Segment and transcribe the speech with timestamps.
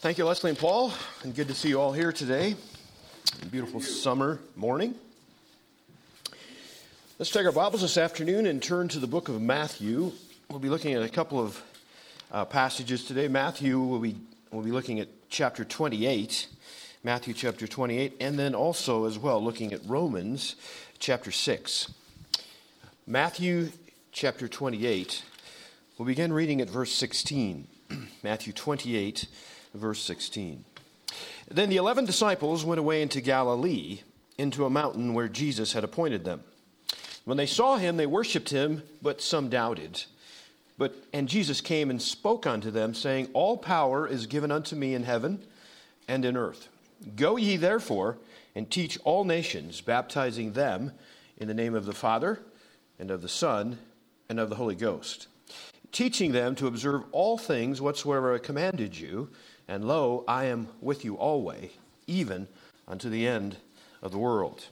[0.00, 0.94] Thank you, Leslie and Paul,
[1.24, 2.56] and good to see you all here today.
[3.50, 4.94] Beautiful summer morning.
[7.18, 10.12] Let's take our Bibles this afternoon and turn to the book of Matthew.
[10.48, 11.62] We'll be looking at a couple of
[12.32, 13.28] uh, passages today.
[13.28, 14.16] Matthew we'll be
[14.50, 16.46] we'll be looking at chapter 28,
[17.04, 20.56] Matthew chapter 28, and then also as well looking at Romans
[20.98, 21.92] chapter 6.
[23.06, 23.68] Matthew
[24.12, 25.24] chapter 28.
[25.98, 27.66] We'll begin reading at verse 16.
[28.22, 29.28] Matthew 28,
[29.74, 30.64] verse 16.
[31.50, 34.00] Then the eleven disciples went away into Galilee,
[34.38, 36.42] into a mountain where Jesus had appointed them.
[37.24, 40.04] When they saw him, they worshipped him, but some doubted.
[40.78, 44.94] But and Jesus came and spoke unto them, saying, All power is given unto me
[44.94, 45.42] in heaven
[46.08, 46.68] and in earth.
[47.16, 48.18] Go ye therefore
[48.54, 50.92] and teach all nations, baptizing them
[51.36, 52.40] in the name of the Father
[52.98, 53.78] and of the Son
[54.28, 55.26] and of the Holy Ghost,
[55.92, 59.28] teaching them to observe all things whatsoever I commanded you.
[59.70, 61.70] And lo, I am with you always,
[62.08, 62.48] even
[62.88, 63.56] unto the end
[64.02, 64.64] of the world.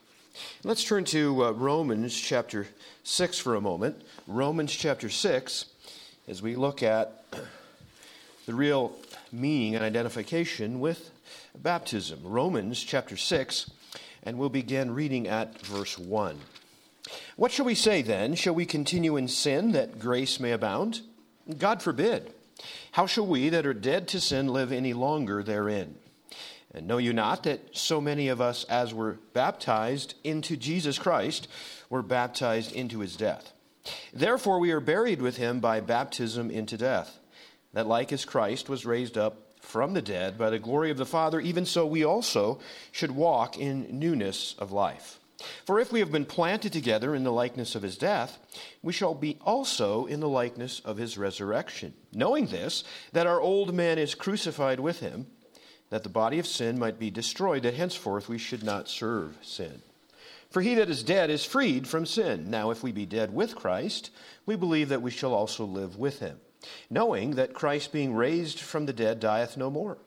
[0.65, 2.67] Let's turn to uh, Romans chapter
[3.05, 4.03] 6 for a moment.
[4.27, 5.67] Romans chapter 6,
[6.27, 7.23] as we look at
[8.47, 8.93] the real
[9.31, 11.13] meaning and identification with
[11.57, 12.19] baptism.
[12.25, 13.71] Romans chapter 6,
[14.25, 16.37] and we'll begin reading at verse 1.
[17.37, 18.35] What shall we say then?
[18.35, 21.03] Shall we continue in sin that grace may abound?
[21.57, 22.33] God forbid.
[22.93, 25.97] How shall we that are dead to sin live any longer therein?
[26.75, 31.49] And know you not that so many of us as were baptized into Jesus Christ
[31.89, 33.53] were baptized into his death?
[34.13, 37.19] Therefore we are buried with him by baptism into death,
[37.73, 41.07] that like as Christ was raised up from the dead by the glory of the
[41.07, 42.59] Father, even so we also
[42.93, 45.18] should walk in newness of life.
[45.65, 48.39] For if we have been planted together in the likeness of his death,
[48.83, 53.73] we shall be also in the likeness of his resurrection, knowing this, that our old
[53.73, 55.27] man is crucified with him
[55.91, 59.83] that the body of sin might be destroyed, that henceforth we should not serve sin.
[60.51, 62.51] For he that is dead is freed from sin.
[62.51, 64.11] Now, if we be dead with Christ,
[64.47, 66.41] we believe that we shall also live with him,
[66.91, 69.99] knowing that Christ, being raised from the dead, dieth no more.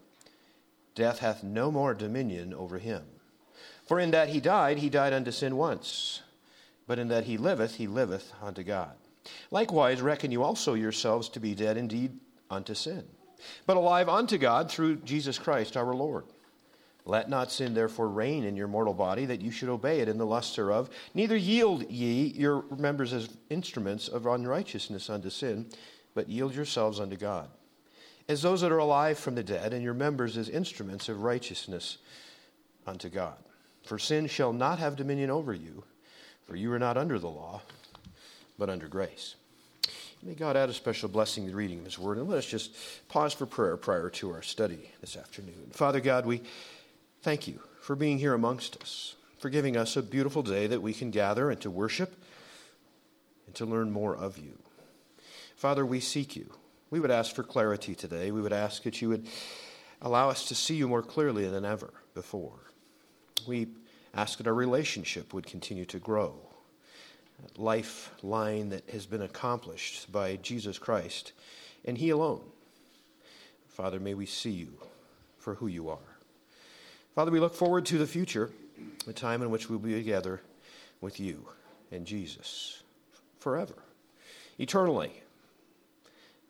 [0.95, 3.03] Death hath no more dominion over him.
[3.91, 6.21] For in that he died, he died unto sin once,
[6.87, 8.95] but in that he liveth, he liveth unto God.
[9.51, 12.17] Likewise, reckon you also yourselves to be dead indeed
[12.49, 13.03] unto sin
[13.65, 16.25] but alive unto God through Jesus Christ our Lord.
[17.05, 20.17] Let not sin therefore reign in your mortal body, that you should obey it in
[20.17, 20.89] the lusts thereof.
[21.13, 25.65] Neither yield ye your members as instruments of unrighteousness unto sin,
[26.13, 27.49] but yield yourselves unto God.
[28.29, 31.97] As those that are alive from the dead, and your members as instruments of righteousness
[32.85, 33.37] unto God.
[33.83, 35.83] For sin shall not have dominion over you,
[36.45, 37.61] for you are not under the law,
[38.57, 39.35] but under grace.
[40.23, 42.17] May God add a special blessing to the reading of His Word.
[42.17, 42.71] And let us just
[43.09, 45.71] pause for prayer prior to our study this afternoon.
[45.71, 46.43] Father God, we
[47.23, 50.93] thank you for being here amongst us, for giving us a beautiful day that we
[50.93, 52.13] can gather and to worship
[53.47, 54.59] and to learn more of you.
[55.55, 56.51] Father, we seek you.
[56.91, 58.31] We would ask for clarity today.
[58.31, 59.25] We would ask that you would
[60.01, 62.59] allow us to see you more clearly than ever before.
[63.47, 63.67] We
[64.13, 66.35] ask that our relationship would continue to grow
[67.41, 71.33] That lifeline that has been accomplished by Jesus Christ
[71.85, 72.43] and He alone.
[73.69, 74.73] Father, may we see you
[75.37, 75.97] for who you are.
[77.15, 78.51] Father, we look forward to the future,
[79.05, 80.41] the time in which we'll be together
[81.01, 81.47] with you
[81.91, 82.83] and Jesus
[83.39, 83.75] forever,
[84.59, 85.23] eternally.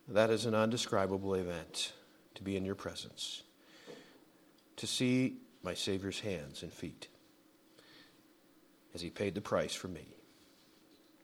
[0.08, 1.94] That is an undescribable event
[2.36, 3.44] to be in your presence,
[4.76, 7.08] to see my Savior's hands and feet
[8.94, 10.08] as he paid the price for me.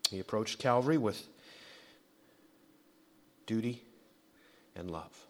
[0.09, 1.27] He approached Calvary with
[3.45, 3.83] duty
[4.75, 5.27] and love.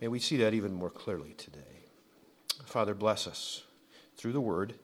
[0.00, 1.86] May we see that even more clearly today.
[2.64, 3.64] Father, bless us
[4.16, 4.74] through the Word,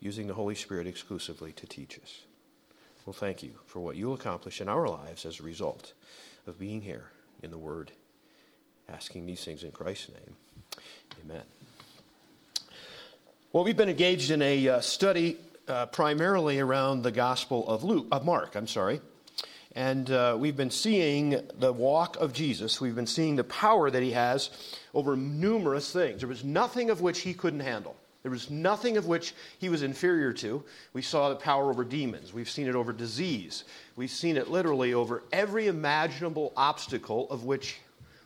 [0.00, 2.22] using the Holy Spirit exclusively to teach us.
[3.04, 5.92] Well, thank you for what you'll accomplish in our lives as a result
[6.46, 7.10] of being here
[7.42, 7.92] in the Word,
[8.88, 10.36] asking these things in Christ's name.
[11.24, 11.42] Amen.
[13.56, 18.06] Well, we've been engaged in a uh, study uh, primarily around the Gospel of Luke,
[18.12, 18.54] of Mark.
[18.54, 19.00] I'm sorry,
[19.74, 22.82] and uh, we've been seeing the walk of Jesus.
[22.82, 24.50] We've been seeing the power that he has
[24.92, 26.20] over numerous things.
[26.20, 27.96] There was nothing of which he couldn't handle.
[28.20, 30.62] There was nothing of which he was inferior to.
[30.92, 32.34] We saw the power over demons.
[32.34, 33.64] We've seen it over disease.
[33.96, 37.78] We've seen it literally over every imaginable obstacle of which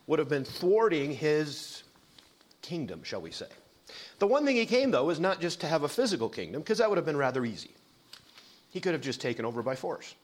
[0.08, 1.84] would have been thwarting his
[2.62, 3.46] kingdom, shall we say.
[4.18, 6.78] The one thing he came, though, is not just to have a physical kingdom, because
[6.78, 7.70] that would have been rather easy.
[8.70, 10.14] He could have just taken over by force.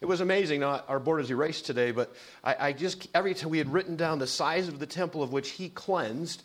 [0.00, 0.60] It was amazing.
[0.60, 3.96] Now, our board is erased today, but I, I just, every time we had written
[3.96, 6.42] down the size of the temple of which he cleansed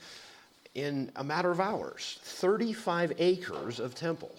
[0.73, 4.33] in a matter of hours 35 acres of temple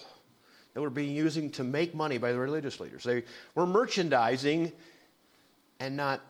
[0.75, 3.05] that were being used to make money by the religious leaders.
[3.05, 3.25] They
[3.55, 4.73] were merchandising
[5.81, 6.21] and not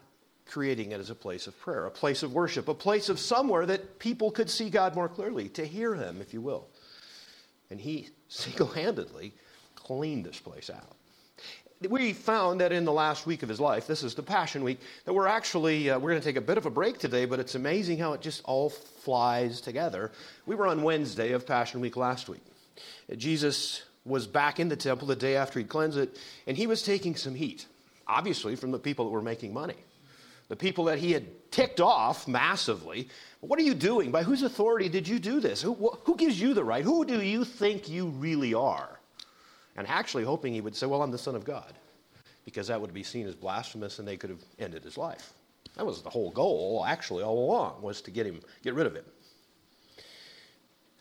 [0.53, 3.65] creating it as a place of prayer, a place of worship, a place of somewhere
[3.65, 6.69] that people could see God more clearly, to hear Him, if you will.
[7.71, 9.33] And He single handedly
[9.75, 10.97] cleaned this place out.
[11.89, 14.79] We found that in the last week of his life, this is the Passion Week,
[15.05, 17.41] that we're actually, uh, we're going to take a bit of a break today, but
[17.41, 20.13] it's amazing how it just all flies together.
[20.47, 22.45] We were on Wednesday of Passion Week last week.
[23.17, 26.17] Jesus was back in the temple the day after he'd cleansed it,
[26.47, 27.67] and he was taking some heat,
[28.07, 29.75] obviously from the people that were making money.
[30.49, 33.09] The people that he had ticked off massively.
[33.41, 34.11] What are you doing?
[34.11, 35.63] By whose authority did you do this?
[35.63, 36.85] Who, who gives you the right?
[36.85, 39.01] Who do you think you really are?
[39.77, 41.73] And actually hoping he would say, Well, I'm the Son of God,
[42.45, 45.33] because that would be seen as blasphemous and they could have ended his life.
[45.77, 48.95] That was the whole goal, actually, all along, was to get him, get rid of
[48.95, 49.05] him.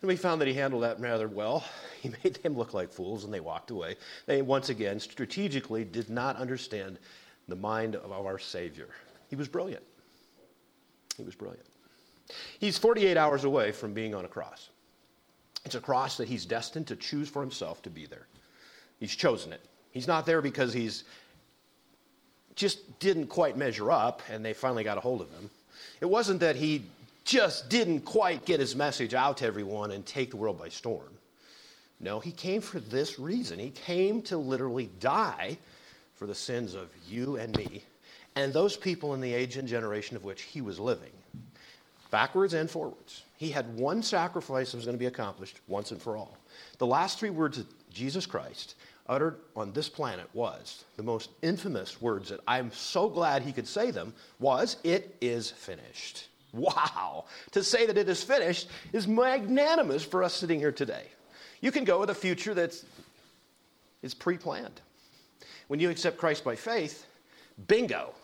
[0.00, 1.64] And we found that he handled that rather well.
[2.02, 3.94] He made them look like fools, and they walked away.
[4.26, 6.98] They, once again, strategically did not understand
[7.46, 8.88] the mind of our Savior.
[9.32, 9.82] He was brilliant.
[11.16, 11.64] He was brilliant.
[12.60, 14.68] He's 48 hours away from being on a cross.
[15.64, 18.26] It's a cross that he's destined to choose for himself to be there.
[19.00, 19.62] He's chosen it.
[19.90, 21.04] He's not there because he's
[22.56, 25.48] just didn't quite measure up and they finally got a hold of him.
[26.02, 26.82] It wasn't that he
[27.24, 31.08] just didn't quite get his message out to everyone and take the world by storm.
[32.00, 33.58] No, he came for this reason.
[33.58, 35.56] He came to literally die
[36.16, 37.82] for the sins of you and me
[38.36, 41.12] and those people in the age and generation of which he was living,
[42.10, 43.22] backwards and forwards.
[43.36, 46.36] He had one sacrifice that was going to be accomplished once and for all.
[46.78, 48.76] The last three words of Jesus Christ
[49.08, 53.66] uttered on this planet was the most infamous words that I'm so glad he could
[53.66, 56.28] say them was it is finished.
[56.52, 57.24] Wow.
[57.52, 61.06] To say that it is finished is magnanimous for us sitting here today.
[61.60, 62.84] You can go with a future that's
[64.02, 64.80] is pre-planned.
[65.68, 67.06] When you accept Christ by faith,
[67.68, 68.14] bingo.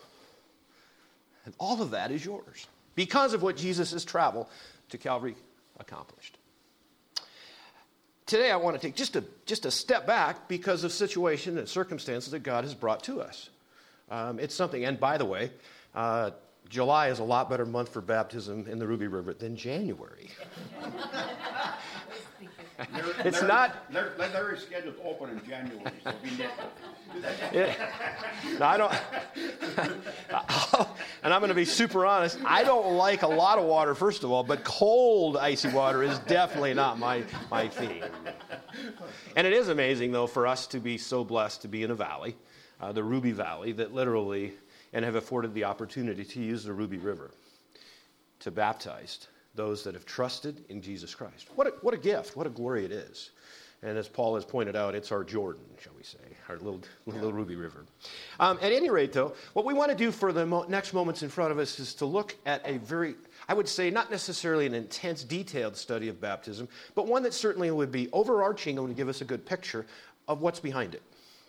[1.49, 4.47] And all of that is yours because of what Jesus' travel
[4.89, 5.35] to Calvary
[5.79, 6.37] accomplished.
[8.27, 11.67] Today, I want to take just a, just a step back because of situation and
[11.67, 13.49] circumstances that God has brought to us.
[14.11, 15.49] Um, it's something, and by the way,
[15.95, 16.29] uh,
[16.69, 20.29] July is a lot better month for baptism in the Ruby River than January.
[23.25, 23.91] it's not.
[23.91, 26.29] They're, they're scheduled to open in January, so be
[27.53, 27.73] yeah.
[28.59, 28.93] No, I don't.
[31.23, 32.37] and I'm going to be super honest.
[32.45, 36.19] I don't like a lot of water, first of all, but cold, icy water is
[36.19, 38.03] definitely not my, my theme.
[39.35, 41.95] And it is amazing, though, for us to be so blessed to be in a
[41.95, 42.35] valley,
[42.79, 44.53] uh, the Ruby Valley, that literally,
[44.93, 47.31] and have afforded the opportunity to use the Ruby River
[48.41, 51.47] to baptize those that have trusted in Jesus Christ.
[51.55, 53.31] What a, what a gift, what a glory it is.
[53.81, 56.17] And as Paul has pointed out, it's our Jordan, shall we say,
[56.49, 57.85] our little, little Ruby River.
[58.39, 61.23] Um, at any rate, though, what we want to do for the mo- next moments
[61.23, 63.15] in front of us is to look at a very,
[63.47, 67.71] I would say, not necessarily an intense, detailed study of baptism, but one that certainly
[67.71, 69.85] would be overarching and would give us a good picture
[70.27, 71.01] of what's behind it.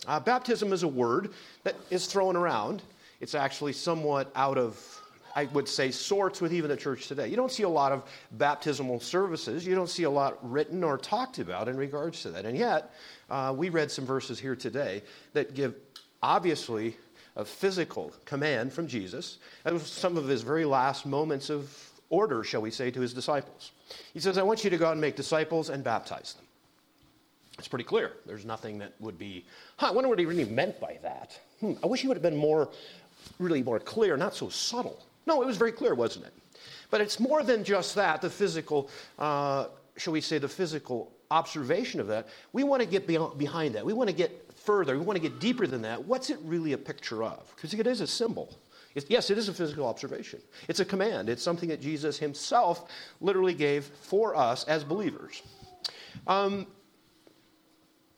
[0.07, 1.33] Uh, baptism is a word
[1.65, 2.81] that is thrown around.
[3.21, 5.00] It's actually somewhat out of
[5.35, 7.29] I would say, sorts with even the church today.
[7.29, 9.67] You don't see a lot of baptismal services.
[9.67, 12.45] You don't see a lot written or talked about in regards to that.
[12.45, 12.93] And yet,
[13.31, 15.03] uh, we read some verses here today
[15.33, 15.75] that give
[16.23, 16.97] obviously
[17.37, 19.39] a physical command from Jesus.
[19.65, 21.75] That was some of his very last moments of
[22.11, 23.71] order, shall we say, to his disciples.
[24.13, 26.45] He says, I want you to go out and make disciples and baptize them.
[27.59, 28.13] It's pretty clear.
[28.27, 29.45] There's nothing that would be,
[29.77, 31.39] huh, I wonder what he really meant by that.
[31.61, 32.71] Hmm, I wish he would have been more,
[33.39, 34.99] really more clear, not so subtle.
[35.27, 36.33] No, it was very clear, wasn't it?
[36.91, 42.01] But it's more than just that, the physical, uh, shall we say, the physical observation
[42.01, 42.29] of that.
[42.53, 43.85] We want to get beyond, behind that.
[43.85, 44.99] We want to get further.
[44.99, 46.05] We want to get deeper than that.
[46.05, 47.53] What's it really a picture of?
[47.55, 48.59] Because it is a symbol.
[48.95, 50.41] It's, yes, it is a physical observation.
[50.69, 51.29] It's a command.
[51.29, 55.43] It's something that Jesus himself literally gave for us as believers.
[56.27, 56.67] Um,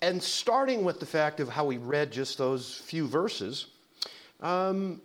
[0.00, 3.66] and starting with the fact of how we read just those few verses,
[4.40, 5.00] um,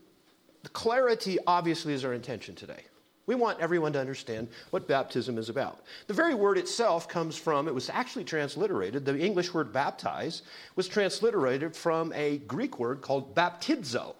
[0.69, 2.83] clarity, obviously, is our intention today.
[3.27, 5.81] We want everyone to understand what baptism is about.
[6.07, 10.43] The very word itself comes from, it was actually transliterated, the English word baptize
[10.77, 14.15] was transliterated from a Greek word called baptizo.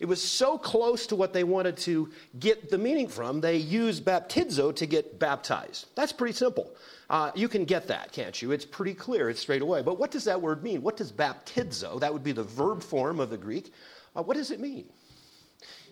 [0.00, 4.04] It was so close to what they wanted to get the meaning from, they used
[4.04, 5.88] baptizo to get baptized.
[5.94, 6.70] That's pretty simple.
[7.10, 8.52] Uh, you can get that, can't you?
[8.52, 9.82] It's pretty clear, it's straight away.
[9.82, 10.82] But what does that word mean?
[10.82, 13.72] What does baptizo, that would be the verb form of the Greek,
[14.16, 14.86] uh, what does it mean?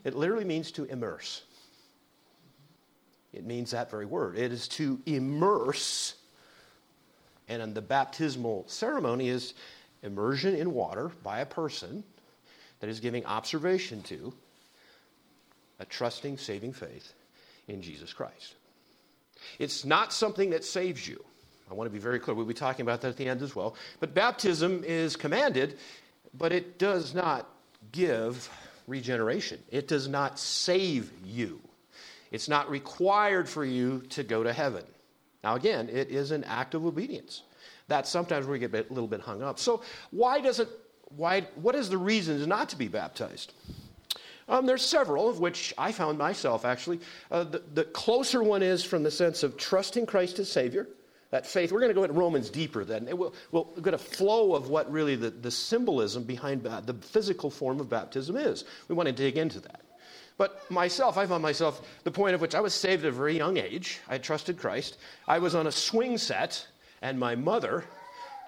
[0.06, 1.42] It literally means to immerse.
[3.32, 4.38] It means that very word.
[4.38, 6.14] It is to immerse.
[7.48, 9.54] And the baptismal ceremony is
[10.04, 12.04] immersion in water by a person
[12.78, 14.32] that is giving observation to
[15.80, 17.12] a trusting, saving faith
[17.66, 18.54] in Jesus Christ.
[19.58, 21.22] It's not something that saves you.
[21.68, 22.36] I want to be very clear.
[22.36, 23.74] We'll be talking about that at the end as well.
[23.98, 25.78] But baptism is commanded,
[26.32, 27.48] but it does not
[27.90, 28.48] give
[28.86, 29.62] regeneration.
[29.70, 31.60] It does not save you.
[32.30, 34.84] It's not required for you to go to heaven.
[35.44, 37.42] Now, again, it is an act of obedience.
[37.88, 39.58] That sometimes where we get a little bit hung up.
[39.58, 40.68] So, why does it,
[41.16, 43.52] why, what is the reasons not to be baptized?
[44.48, 47.00] Um, there's several, of which I found myself actually.
[47.30, 50.86] Uh, the, the, closer one is from the sense of trusting Christ as Savior,
[51.30, 51.72] that faith.
[51.72, 53.08] We're going to go into Romans deeper then.
[53.08, 57.50] It will, we'll get a flow of what really the, the symbolism behind the physical
[57.50, 58.64] form of baptism is.
[58.88, 59.82] We want to dig into that.
[60.38, 63.36] But myself, I found myself the point of which I was saved at a very
[63.36, 64.00] young age.
[64.08, 64.98] I trusted Christ.
[65.26, 66.66] I was on a swing set,
[67.00, 67.84] and my mother,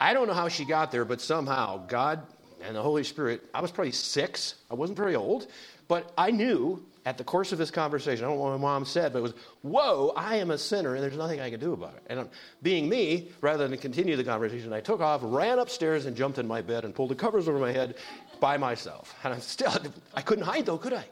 [0.01, 2.23] I don't know how she got there, but somehow God
[2.63, 4.57] and the Holy Spirit, I was probably six.
[4.71, 5.47] I wasn't very old.
[5.89, 8.85] But I knew at the course of this conversation, I don't know what my mom
[8.85, 11.73] said, but it was, Whoa, I am a sinner and there's nothing I can do
[11.73, 12.03] about it.
[12.09, 12.29] And
[12.63, 16.47] being me, rather than continue the conversation, I took off, ran upstairs, and jumped in
[16.47, 17.97] my bed and pulled the covers over my head
[18.41, 19.15] by myself.
[19.25, 19.73] And I'm still,
[20.15, 21.07] I couldn't hide though, could I?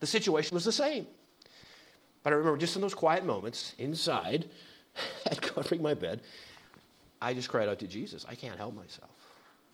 [0.00, 1.06] The situation was the same.
[2.24, 4.46] But I remember just in those quiet moments inside,
[5.40, 6.20] covering my bed,
[7.22, 9.10] I just cried out to Jesus, I can't help myself.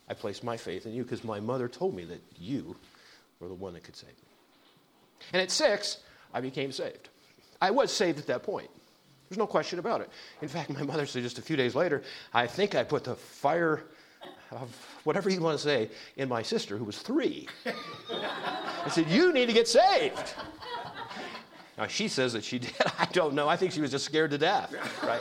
[0.09, 2.77] I placed my faith in you because my mother told me that you
[3.41, 4.34] were the one that could save me.
[5.33, 5.99] And at six,
[6.33, 7.09] I became saved.
[7.61, 8.69] I was saved at that point.
[9.29, 10.11] There's no question about it.
[10.43, 12.03] In fact, my mother said just a few days later,
[12.33, 13.85] I think I put the fire
[14.51, 14.71] of
[15.05, 17.49] whatever you want to say in my sister, who was three.
[17.67, 20.35] I said, You need to get saved.
[21.77, 22.75] Now, she says that she did.
[22.99, 23.49] I don't know.
[23.49, 25.21] I think she was just scared to death, right?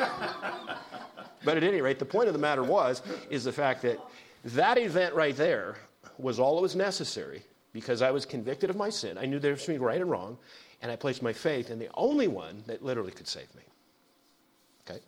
[1.44, 4.00] but at any rate, the point of the matter was, is the fact that
[4.46, 5.78] that event right there
[6.18, 7.42] was all that was necessary
[7.74, 9.18] because I was convicted of my sin.
[9.18, 10.38] I knew there was between right and wrong,
[10.82, 13.64] and I placed my faith in the only one that literally could save me.
[14.88, 15.00] Okay.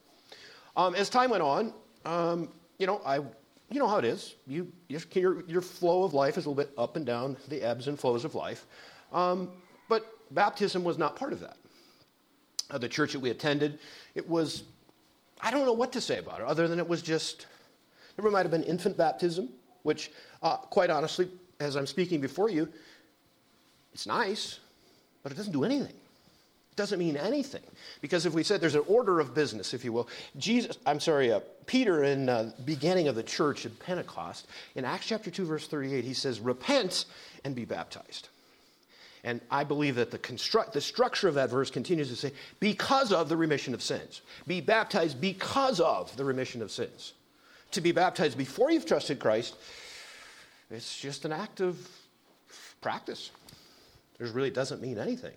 [0.75, 1.73] Um, as time went on,
[2.05, 4.35] um, you know, I, you know how it is.
[4.47, 7.87] You, your, your flow of life is a little bit up and down, the ebbs
[7.87, 8.65] and flows of life.
[9.13, 9.51] Um,
[9.87, 11.57] but baptism was not part of that.
[12.71, 13.79] Uh, the church that we attended,
[14.15, 14.63] it was,
[15.39, 17.45] I don't know what to say about it, other than it was just,
[18.15, 19.49] there might have been infant baptism,
[19.83, 22.67] which, uh, quite honestly, as I'm speaking before you,
[23.93, 24.59] it's nice,
[25.23, 25.87] but it doesn't do anything.
[25.87, 27.63] It doesn't mean anything.
[28.01, 31.31] Because if we said there's an order of business, if you will, Jesus, I'm sorry,
[31.31, 35.67] uh, Peter in uh, beginning of the church at Pentecost, in Acts chapter 2, verse
[35.67, 37.05] 38, he says, Repent
[37.45, 38.27] and be baptized.
[39.23, 43.11] And I believe that the, construct, the structure of that verse continues to say, because
[43.11, 44.21] of the remission of sins.
[44.45, 47.13] Be baptized because of the remission of sins.
[47.71, 49.55] To be baptized before you've trusted Christ
[50.71, 51.77] it's just an act of
[52.81, 53.31] practice.
[54.19, 55.33] It really doesn't mean anything.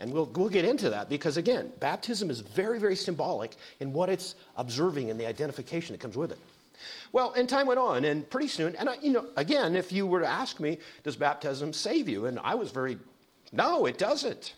[0.00, 4.08] And we'll, we'll get into that because, again, baptism is very, very symbolic in what
[4.08, 6.38] it's observing and the identification that comes with it.
[7.10, 10.06] Well, and time went on, and pretty soon, and I, you know, again, if you
[10.06, 12.26] were to ask me, does baptism save you?
[12.26, 12.98] And I was very,
[13.50, 14.54] no, it doesn't.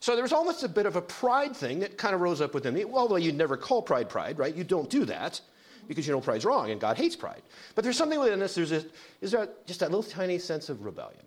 [0.00, 2.54] So there was almost a bit of a pride thing that kind of rose up
[2.54, 2.84] within me.
[2.84, 4.52] Well, well, you'd never call pride pride, right?
[4.52, 5.40] You don't do that
[5.88, 7.42] because you know pride's wrong and God hates pride.
[7.74, 8.84] But there's something within us, there's a,
[9.20, 11.22] is there just that little tiny sense of rebellion.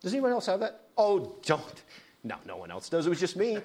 [0.00, 0.82] Does anyone else have that?
[0.96, 1.82] Oh, don't.
[2.24, 3.06] No, no one else does.
[3.06, 3.58] It was just me.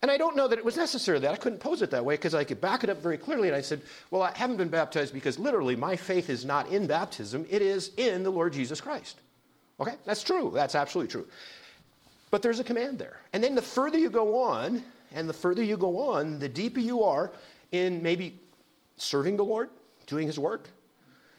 [0.00, 2.14] And I don't know that it was necessary that I couldn't pose it that way
[2.14, 3.48] because I could back it up very clearly.
[3.48, 6.88] And I said, Well, I haven't been baptized because literally my faith is not in
[6.88, 9.20] baptism, it is in the Lord Jesus Christ.
[9.78, 9.94] Okay?
[10.04, 10.50] That's true.
[10.52, 11.26] That's absolutely true.
[12.32, 13.20] But there's a command there.
[13.32, 14.82] And then the further you go on,
[15.14, 17.30] and the further you go on, the deeper you are
[17.72, 18.38] in maybe
[18.96, 19.70] serving the Lord,
[20.06, 20.68] doing His work.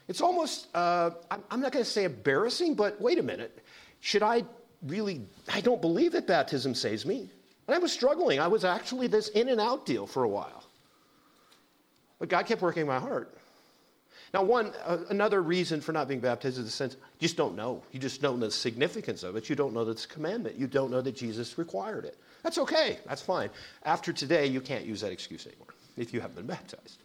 [0.07, 3.63] It's almost, uh, I'm not going to say embarrassing, but wait a minute.
[4.01, 4.43] Should I
[4.85, 5.21] really,
[5.51, 7.29] I don't believe that baptism saves me.
[7.67, 8.39] And I was struggling.
[8.39, 10.65] I was actually this in and out deal for a while.
[12.19, 13.37] But God kept working my heart.
[14.33, 17.55] Now, one, uh, another reason for not being baptized is the sense you just don't
[17.55, 17.83] know.
[17.91, 19.49] You just don't know the significance of it.
[19.49, 20.57] You don't know that it's a commandment.
[20.57, 22.17] You don't know that Jesus required it.
[22.41, 22.97] That's okay.
[23.07, 23.49] That's fine.
[23.83, 27.01] After today, you can't use that excuse anymore if you haven't been baptized.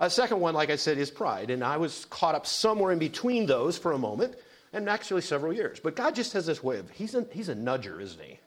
[0.00, 1.50] A second one, like I said, is pride.
[1.50, 4.36] And I was caught up somewhere in between those for a moment.
[4.72, 5.80] and actually several years.
[5.80, 8.38] But God just has this way of, he's a, he's a nudger, isn't he?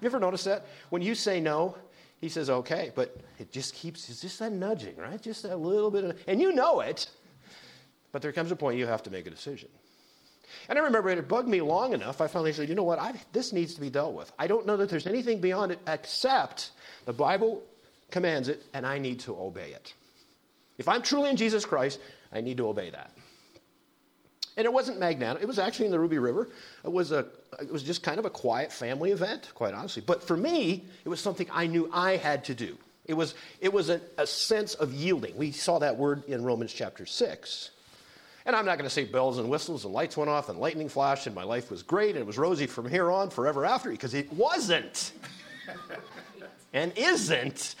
[0.00, 0.66] You ever notice that?
[0.90, 1.76] When you say no,
[2.20, 5.20] he says, okay, but it just keeps, it's just that nudging, right?
[5.20, 7.08] Just that little bit of, and you know it.
[8.12, 9.68] But there comes a point you have to make a decision.
[10.68, 13.14] And I remember it bugged me long enough, I finally said, you know what, I,
[13.32, 14.32] this needs to be dealt with.
[14.38, 16.72] I don't know that there's anything beyond it except
[17.04, 17.62] the Bible
[18.10, 19.94] commands it, and I need to obey it.
[20.78, 22.00] If I'm truly in Jesus Christ,
[22.32, 23.12] I need to obey that.
[24.56, 25.42] And it wasn't magnanimous.
[25.42, 26.48] It was actually in the Ruby River.
[26.84, 27.26] It was, a,
[27.60, 30.02] it was just kind of a quiet family event, quite honestly.
[30.04, 32.76] But for me, it was something I knew I had to do.
[33.06, 35.36] It was, it was a, a sense of yielding.
[35.36, 37.70] We saw that word in Romans chapter 6.
[38.46, 40.88] And I'm not going to say bells and whistles and lights went off and lightning
[40.88, 43.90] flashed and my life was great and it was rosy from here on forever after
[43.90, 45.12] because it wasn't
[46.72, 47.74] and isn't.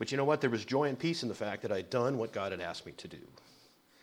[0.00, 0.40] But you know what?
[0.40, 2.86] There was joy and peace in the fact that I'd done what God had asked
[2.86, 3.18] me to do.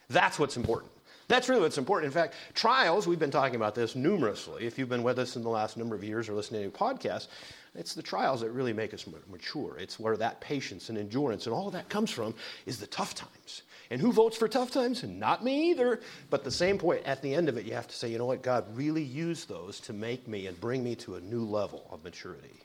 [0.09, 0.91] That's what's important.
[1.27, 2.05] That's really what's important.
[2.05, 4.67] In fact, trials, we've been talking about this numerously.
[4.67, 6.71] If you've been with us in the last number of years or listening to any
[6.71, 7.29] podcasts,
[7.73, 9.75] it's the trials that really make us mature.
[9.79, 12.35] It's where that patience and endurance and all of that comes from
[12.67, 13.63] is the tough times.
[13.89, 15.03] And who votes for tough times?
[15.03, 15.99] Not me either.
[16.29, 18.27] But the same point, at the end of it, you have to say, you know
[18.27, 18.43] what?
[18.43, 22.03] God really used those to make me and bring me to a new level of
[22.03, 22.61] maturity.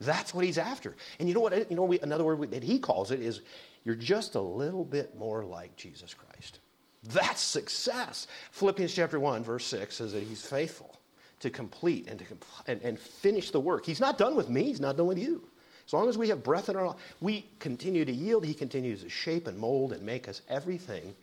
[0.00, 0.96] That's what he's after.
[1.18, 1.70] And you know what?
[1.70, 3.40] You know, we, another word that he calls it is
[3.84, 6.58] you're just a little bit more like Jesus Christ.
[7.04, 8.26] That's success.
[8.50, 10.98] Philippians chapter 1, verse 6 says that he's faithful
[11.40, 12.24] to complete and to
[12.66, 13.84] and, and finish the work.
[13.84, 15.46] He's not done with me, he's not done with you.
[15.86, 18.44] As long as we have breath in our we continue to yield.
[18.44, 21.14] He continues to shape and mold and make us everything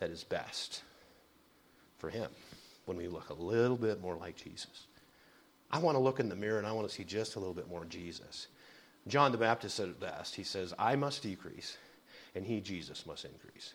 [0.00, 0.82] that is best
[1.98, 2.28] for Him
[2.84, 4.86] when we look a little bit more like Jesus.
[5.72, 7.54] I want to look in the mirror and I want to see just a little
[7.54, 8.48] bit more Jesus.
[9.08, 10.34] John the Baptist said it best.
[10.34, 11.76] He says, I must decrease,
[12.34, 13.74] and He, Jesus, must increase.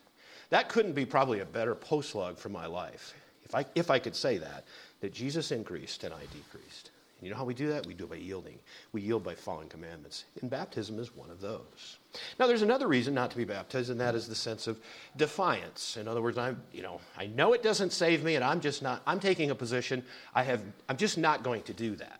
[0.49, 3.13] That couldn't be probably a better postlogue for my life,
[3.43, 4.63] if I, if I could say that,
[5.01, 6.91] that Jesus increased and I decreased.
[7.21, 7.85] You know how we do that?
[7.85, 8.59] We do it by yielding.
[8.91, 10.25] We yield by following commandments.
[10.41, 11.97] And baptism is one of those.
[12.39, 14.79] Now, there's another reason not to be baptized, and that is the sense of
[15.17, 15.97] defiance.
[15.97, 18.83] In other words, I'm, you know, I know it doesn't save me, and I'm just
[18.83, 20.03] not, I'm taking a position,
[20.35, 22.19] I have, I'm just not going to do that.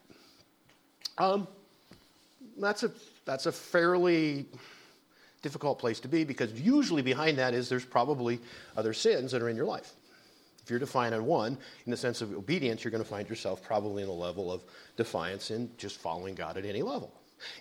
[1.20, 1.48] Um,
[2.58, 2.92] that's a,
[3.26, 4.46] that's a fairly
[5.44, 8.40] difficult place to be because usually behind that is there's probably
[8.76, 9.94] other sins that are in your life.
[10.68, 13.64] If you're defiant on one, in the sense of obedience, you're going to find yourself
[13.64, 14.64] probably in a level of
[14.98, 17.14] defiance in just following God at any level.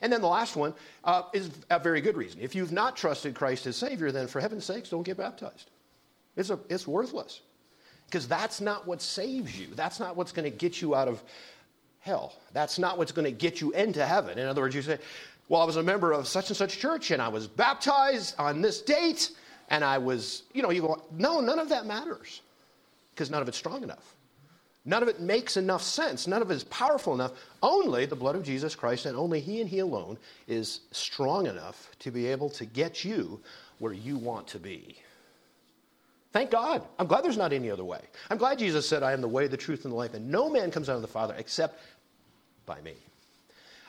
[0.03, 2.41] And then the last one uh, is a very good reason.
[2.41, 5.71] If you've not trusted Christ as Savior, then for heaven's sakes, don't get baptized.
[6.35, 7.43] It's, a, it's worthless.
[8.07, 9.69] Because that's not what saves you.
[9.77, 11.23] That's not what's going to get you out of
[12.01, 12.35] hell.
[12.55, 14.37] That's not what's going to get you into heaven.
[14.37, 14.99] In other words, you say,
[15.49, 18.63] Well, I was a member of such and such church, and I was baptized on
[18.63, 19.31] this date,
[19.71, 22.41] and I was, you know, you go, No, none of that matters
[23.17, 24.15] because none of it's strong enough.
[24.85, 26.27] None of it makes enough sense.
[26.27, 27.33] None of it is powerful enough.
[27.63, 31.91] Only the blood of Jesus Christ and only He and He alone is strong enough
[32.01, 33.41] to be able to get you
[33.79, 34.97] where you want to be.
[36.33, 36.83] Thank God.
[36.99, 38.01] I'm glad there's not any other way.
[38.31, 40.51] I'm glad Jesus said, I am the way, the truth, and the life, and no
[40.51, 41.81] man comes out of the Father except
[42.67, 42.95] by me.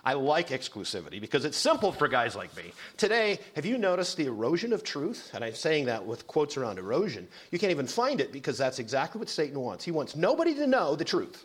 [0.07, 2.71] I like exclusivity because it's simple for guys like me.
[2.95, 5.29] Today, have you noticed the erosion of truth?
[5.33, 7.27] And I'm saying that with quotes around erosion.
[7.51, 9.83] You can't even find it because that's exactly what Satan wants.
[9.83, 11.43] He wants nobody to know the truth.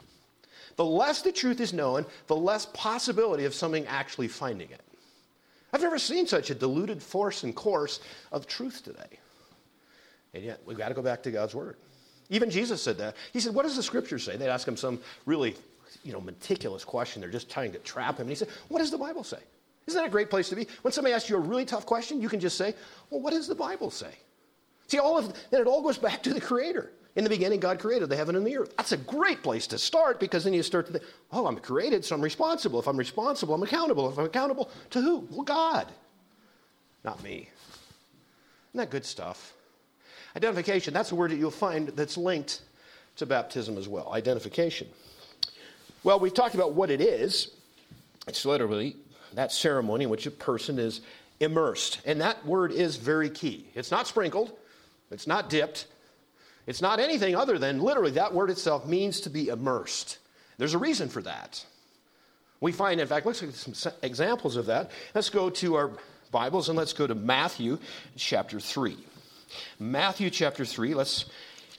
[0.76, 4.82] The less the truth is known, the less possibility of something actually finding it.
[5.72, 7.98] I've never seen such a diluted force and course
[8.30, 9.18] of truth today.
[10.34, 11.78] And yet, we've got to go back to God's Word.
[12.30, 13.16] Even Jesus said that.
[13.32, 14.36] He said, What does the Scripture say?
[14.36, 15.56] They'd ask him some really
[16.04, 17.20] you know, meticulous question.
[17.20, 18.22] They're just trying to trap him.
[18.22, 19.38] And he said, What does the Bible say?
[19.86, 20.66] Isn't that a great place to be?
[20.82, 22.74] When somebody asks you a really tough question, you can just say,
[23.10, 24.12] Well, what does the Bible say?
[24.88, 26.92] See, all of then it all goes back to the Creator.
[27.14, 28.74] In the beginning, God created the heaven and the earth.
[28.76, 32.04] That's a great place to start because then you start to think, oh, I'm created,
[32.04, 32.78] so I'm responsible.
[32.78, 34.10] If I'm responsible, I'm accountable.
[34.10, 35.28] If I'm accountable, to who?
[35.30, 35.88] Well, God,
[37.04, 37.50] not me.
[38.70, 39.52] Isn't that good stuff?
[40.36, 42.62] Identification, that's a word that you'll find that's linked
[43.16, 44.10] to baptism as well.
[44.14, 44.88] Identification.
[46.04, 47.50] Well, we've talked about what it is.
[48.26, 48.96] It's literally
[49.34, 51.00] that ceremony in which a person is
[51.40, 52.00] immersed.
[52.04, 53.66] And that word is very key.
[53.74, 54.52] It's not sprinkled,
[55.10, 55.86] it's not dipped,
[56.66, 60.18] it's not anything other than literally that word itself means to be immersed.
[60.58, 61.64] There's a reason for that.
[62.60, 64.92] We find, in fact, let's look at some examples of that.
[65.14, 65.90] Let's go to our
[66.30, 67.78] Bibles and let's go to Matthew
[68.16, 68.96] chapter 3.
[69.80, 71.24] Matthew chapter 3, let's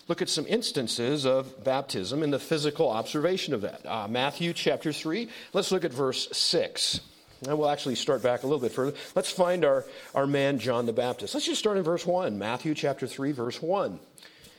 [0.07, 3.85] look at some instances of baptism and the physical observation of that.
[3.85, 6.99] Uh, Matthew chapter 3, let's look at verse 6.
[7.47, 8.95] And we'll actually start back a little bit further.
[9.15, 9.85] Let's find our,
[10.15, 11.33] our man John the Baptist.
[11.33, 12.37] Let's just start in verse 1.
[12.37, 13.99] Matthew chapter 3, verse 1.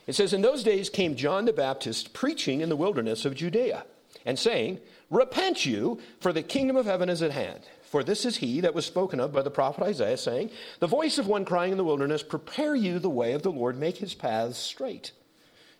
[0.07, 3.85] It says, In those days came John the Baptist preaching in the wilderness of Judea
[4.25, 4.79] and saying,
[5.09, 7.61] Repent you, for the kingdom of heaven is at hand.
[7.83, 11.17] For this is he that was spoken of by the prophet Isaiah, saying, The voice
[11.17, 14.13] of one crying in the wilderness, Prepare you the way of the Lord, make his
[14.13, 15.11] paths straight.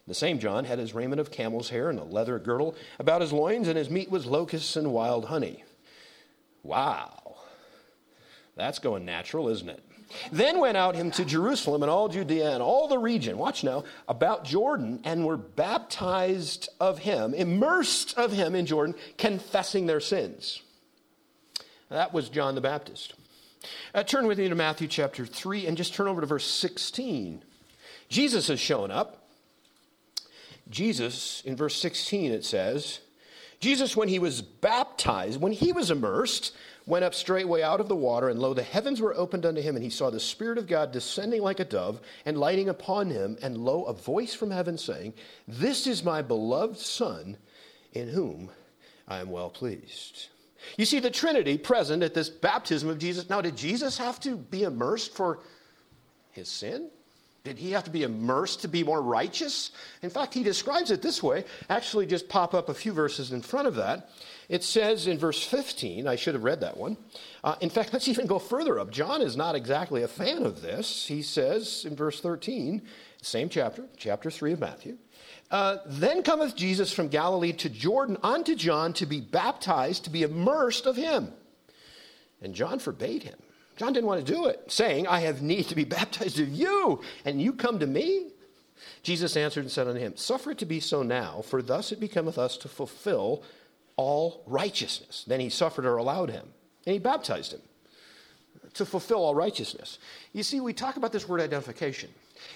[0.08, 3.34] The same John had his raiment of camel's hair and a leather girdle about his
[3.34, 5.64] loins, and his meat was locusts and wild honey.
[6.62, 7.38] Wow.
[8.56, 9.84] That's going natural, isn't it?
[10.32, 13.84] Then went out him to Jerusalem and all Judea and all the region, watch now,
[14.08, 20.62] about Jordan, and were baptized of him, immersed of him in Jordan, confessing their sins.
[21.90, 23.16] That was John the Baptist.
[23.94, 27.44] Uh, turn with me to Matthew chapter 3 and just turn over to verse 16.
[28.08, 29.25] Jesus has shown up.
[30.70, 33.00] Jesus, in verse 16, it says,
[33.60, 37.96] Jesus, when he was baptized, when he was immersed, went up straightway out of the
[37.96, 40.68] water, and lo, the heavens were opened unto him, and he saw the Spirit of
[40.68, 44.78] God descending like a dove and lighting upon him, and lo, a voice from heaven
[44.78, 45.14] saying,
[45.48, 47.38] This is my beloved Son,
[47.94, 48.52] in whom
[49.08, 50.28] I am well pleased.
[50.78, 53.30] You see the Trinity present at this baptism of Jesus.
[53.30, 55.40] Now, did Jesus have to be immersed for
[56.32, 56.90] his sin?
[57.46, 59.70] Did he have to be immersed to be more righteous?
[60.02, 61.46] In fact, he describes it this way.
[61.70, 64.10] Actually, just pop up a few verses in front of that.
[64.50, 66.98] It says in verse 15, I should have read that one.
[67.44, 68.90] Uh, in fact, let's even go further up.
[68.90, 71.06] John is not exactly a fan of this.
[71.06, 72.82] He says in verse 13,
[73.22, 74.98] same chapter, chapter 3 of Matthew.
[75.52, 80.24] Uh, then cometh Jesus from Galilee to Jordan unto John to be baptized, to be
[80.24, 81.32] immersed of him.
[82.42, 83.38] And John forbade him.
[83.76, 87.02] John didn't want to do it, saying, I have need to be baptized of you,
[87.26, 88.32] and you come to me?
[89.04, 92.00] Jesus answered and said unto him, Suffer it to be so now, for thus it
[92.00, 93.44] becometh us to fulfill
[93.98, 95.24] all righteousness.
[95.28, 96.48] Then he suffered or allowed him,
[96.86, 97.62] and he baptized him
[98.74, 100.00] to fulfill all righteousness.
[100.34, 102.10] You see, we talk about this word identification.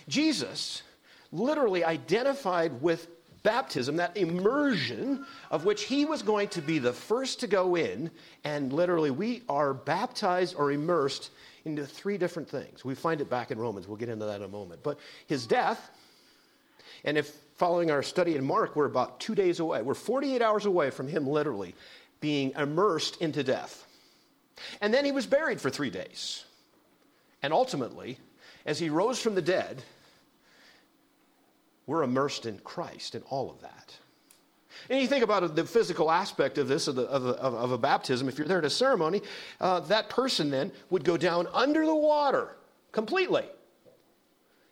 [0.08, 0.84] Jesus
[1.32, 3.08] literally identified with
[3.44, 8.12] baptism, that immersion of which he was going to be the first to go in,
[8.44, 11.32] and literally we are baptized or immersed
[11.66, 12.84] into three different things.
[12.84, 13.88] We find it back in Romans.
[13.88, 14.82] We'll get into that in a moment.
[14.84, 15.92] But his death,
[17.04, 19.82] and if following our study in Mark, we're about two days away.
[19.82, 21.76] We're 48 hours away from him literally
[22.22, 23.86] being immersed into death.
[24.82, 26.44] And then he was buried for three days.
[27.42, 28.18] And ultimately,
[28.66, 29.82] as he rose from the dead,
[31.90, 33.98] we're immersed in Christ in all of that.
[34.92, 37.80] And you think about the physical aspect of this, of, the, of, a, of a,
[37.80, 39.24] baptism, if you're there at a ceremony,
[39.60, 42.56] uh, that person then would go down under the water
[42.92, 43.44] completely.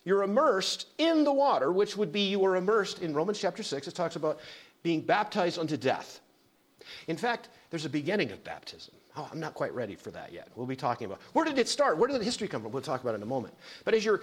[0.06, 3.88] You're immersed in the water, which would be you were immersed in Romans chapter 6.
[3.88, 4.39] It talks about
[4.84, 6.19] being baptized unto death.
[7.08, 8.93] In fact, there's a beginning of baptism.
[9.15, 10.49] Oh, I'm not quite ready for that yet.
[10.56, 11.97] We'll be talking about where did it start?
[11.97, 12.71] Where did the history come from?
[12.71, 13.56] We'll talk about it in a moment.
[13.84, 14.21] But as you're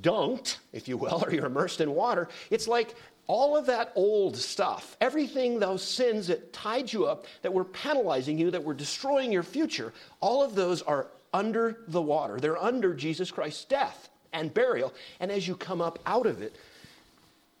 [0.00, 2.94] dunked, if you will, or you're immersed in water, it's like
[3.26, 8.38] all of that old stuff, everything, those sins that tied you up, that were penalizing
[8.38, 12.40] you, that were destroying your future, all of those are under the water.
[12.40, 14.94] They're under Jesus Christ's death and burial.
[15.20, 16.56] And as you come up out of it,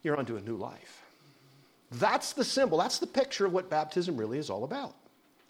[0.02, 1.02] you're onto a new life.
[1.92, 4.94] That's the symbol, that's the picture of what baptism really is all about.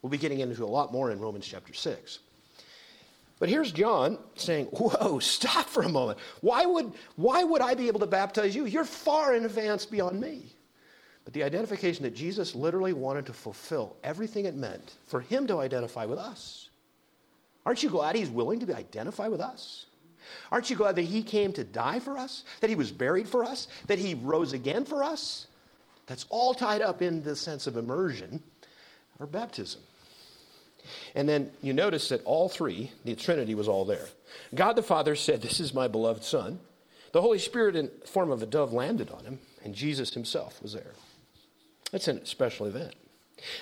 [0.02, 2.20] We'll be getting into a lot more in Romans chapter 6.
[3.38, 6.18] But here's John saying, Whoa, stop for a moment.
[6.40, 8.66] Why would, why would I be able to baptize you?
[8.66, 10.54] You're far in advance beyond me.
[11.24, 15.58] But the identification that Jesus literally wanted to fulfill everything it meant for him to
[15.58, 16.70] identify with us.
[17.66, 19.86] Aren't you glad he's willing to identify with us?
[20.50, 22.44] Aren't you glad that he came to die for us?
[22.60, 23.68] That he was buried for us?
[23.88, 25.46] That he rose again for us?
[26.06, 28.42] That's all tied up in the sense of immersion
[29.18, 29.82] or baptism.
[31.14, 34.06] And then you notice that all three, the Trinity was all there.
[34.54, 36.60] God the Father said, This is my beloved Son.
[37.12, 40.74] The Holy Spirit, in form of a dove, landed on him, and Jesus himself was
[40.74, 40.92] there.
[41.90, 42.94] That's a special event.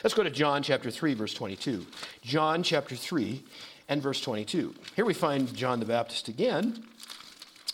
[0.03, 1.87] Let's go to John chapter 3, verse 22.
[2.23, 3.43] John chapter 3
[3.89, 4.75] and verse 22.
[4.97, 6.85] Here we find John the Baptist again.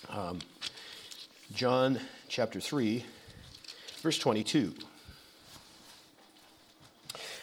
[0.09, 0.41] Um,
[1.55, 3.05] John chapter 3,
[4.03, 4.75] verse 22.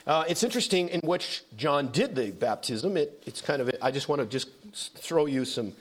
[0.08, 2.98] Uh, it's interesting in which John did the baptism.
[2.98, 4.50] It, it's kind of, I just want to just
[4.98, 5.74] throw you some,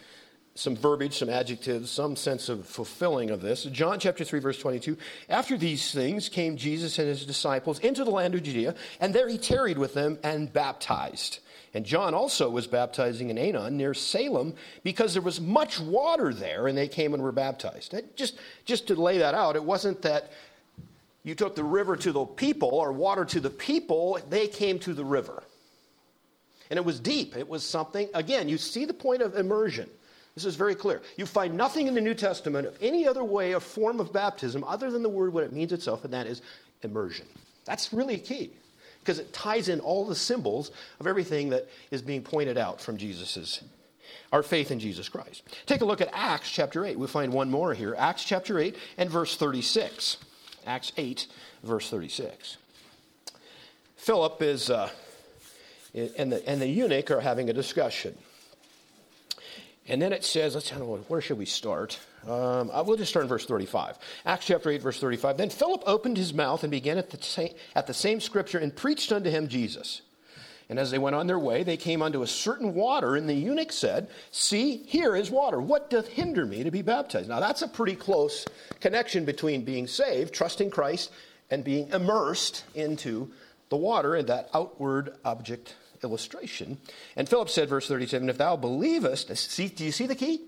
[0.54, 3.64] some verbiage, some adjectives, some sense of fulfilling of this.
[3.64, 4.96] John chapter 3, verse 22.
[5.28, 9.28] After these things came Jesus and his disciples into the land of Judea, and there
[9.28, 11.38] he tarried with them and baptized.
[11.74, 16.66] And John also was baptizing in Aenon near Salem because there was much water there,
[16.66, 17.94] and they came and were baptized.
[18.16, 20.33] Just, just to lay that out, it wasn't that
[21.29, 24.95] you took the river to the people or water to the people, they came to
[24.95, 25.43] the river.
[26.71, 27.37] And it was deep.
[27.37, 29.91] It was something, again, you see the point of immersion.
[30.35, 31.03] This is very clear.
[31.17, 34.64] You find nothing in the New Testament of any other way, a form of baptism,
[34.64, 36.43] other than the word what it means itself, and that is
[36.83, 37.27] immersion.
[37.64, 38.53] That's really key
[39.01, 42.97] because it ties in all the symbols of everything that is being pointed out from
[42.97, 43.62] Jesus's
[44.33, 45.43] our faith in Jesus Christ.
[45.67, 46.99] Take a look at Acts chapter 8.
[46.99, 47.95] We'll find one more here.
[47.99, 50.19] Acts chapter 8 and verse 36.
[50.68, 51.26] Acts 8,
[51.64, 52.59] verse 36.
[53.96, 54.90] Philip is, uh,
[55.94, 58.16] and, the, and the eunuch are having a discussion.
[59.88, 61.98] And then it says, let's, where should we start?
[62.26, 63.98] Um, we'll just start in verse 35.
[64.26, 65.38] Acts chapter 8, verse 35.
[65.38, 68.76] Then Philip opened his mouth and began at the, same, at the same scripture and
[68.76, 70.02] preached unto him Jesus.
[70.70, 73.35] And as they went on their way, they came unto a certain water, and the
[73.35, 75.61] eunuch said, See, here is water.
[75.61, 77.28] What doth hinder me to be baptized?
[77.28, 78.46] Now, that's a pretty close
[78.81, 81.11] connection between being saved, trusting Christ,
[81.50, 83.31] and being immersed into
[83.70, 86.78] the water and that outward object illustration.
[87.16, 90.42] And Philip said, verse 37, If thou believest, see, do you see the key?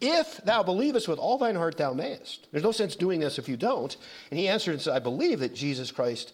[0.00, 2.48] If thou believest with all thine heart, thou mayest.
[2.50, 3.96] There's no sense doing this if you don't.
[4.30, 6.32] And he answered and said, I believe that Jesus Christ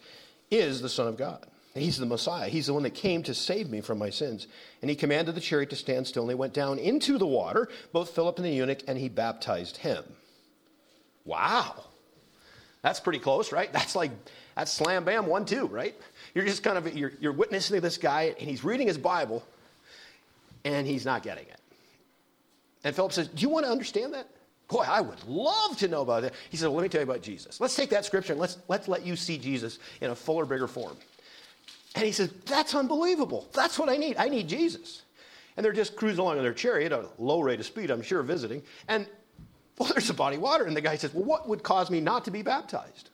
[0.51, 1.47] is the Son of God.
[1.81, 2.49] He's the Messiah.
[2.49, 4.47] He's the one that came to save me from my sins.
[4.81, 7.69] And he commanded the chariot to stand still, and they went down into the water,
[7.93, 10.05] both Philip and the eunuch, and he baptized him.
[11.25, 11.85] Wow.
[12.83, 13.73] That's pretty close, right?
[13.73, 14.11] That's like,
[14.55, 15.95] that's slam bam, one, two, right?
[16.35, 19.45] You're just kind of, you're, you're witnessing to this guy, and he's reading his Bible,
[20.65, 21.61] and he's not getting it.
[22.85, 24.29] And Philip says, Do you want to understand that?
[24.69, 26.35] Boy, I would love to know about that.
[26.51, 27.61] He said, well, Let me tell you about Jesus.
[27.61, 30.69] Let's take that scripture and let's, let's let you see Jesus in a fuller, bigger
[30.69, 30.97] form.
[31.99, 33.49] And he says, That's unbelievable.
[33.53, 34.17] That's what I need.
[34.19, 35.03] I need Jesus.
[35.57, 38.03] And they're just cruising along in their chariot at a low rate of speed, I'm
[38.03, 38.63] sure, visiting.
[38.87, 39.05] And,
[39.77, 40.65] well, there's a body of water.
[40.65, 43.11] And the guy says, Well, what would cause me not to be baptized?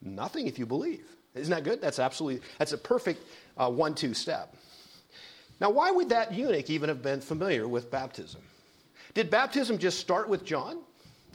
[0.00, 1.04] Nothing if you believe.
[1.34, 1.80] Isn't that good?
[1.80, 3.24] That's absolutely, that's a perfect
[3.56, 4.54] uh, one two step.
[5.60, 8.42] Now, why would that eunuch even have been familiar with baptism?
[9.14, 10.78] Did baptism just start with John?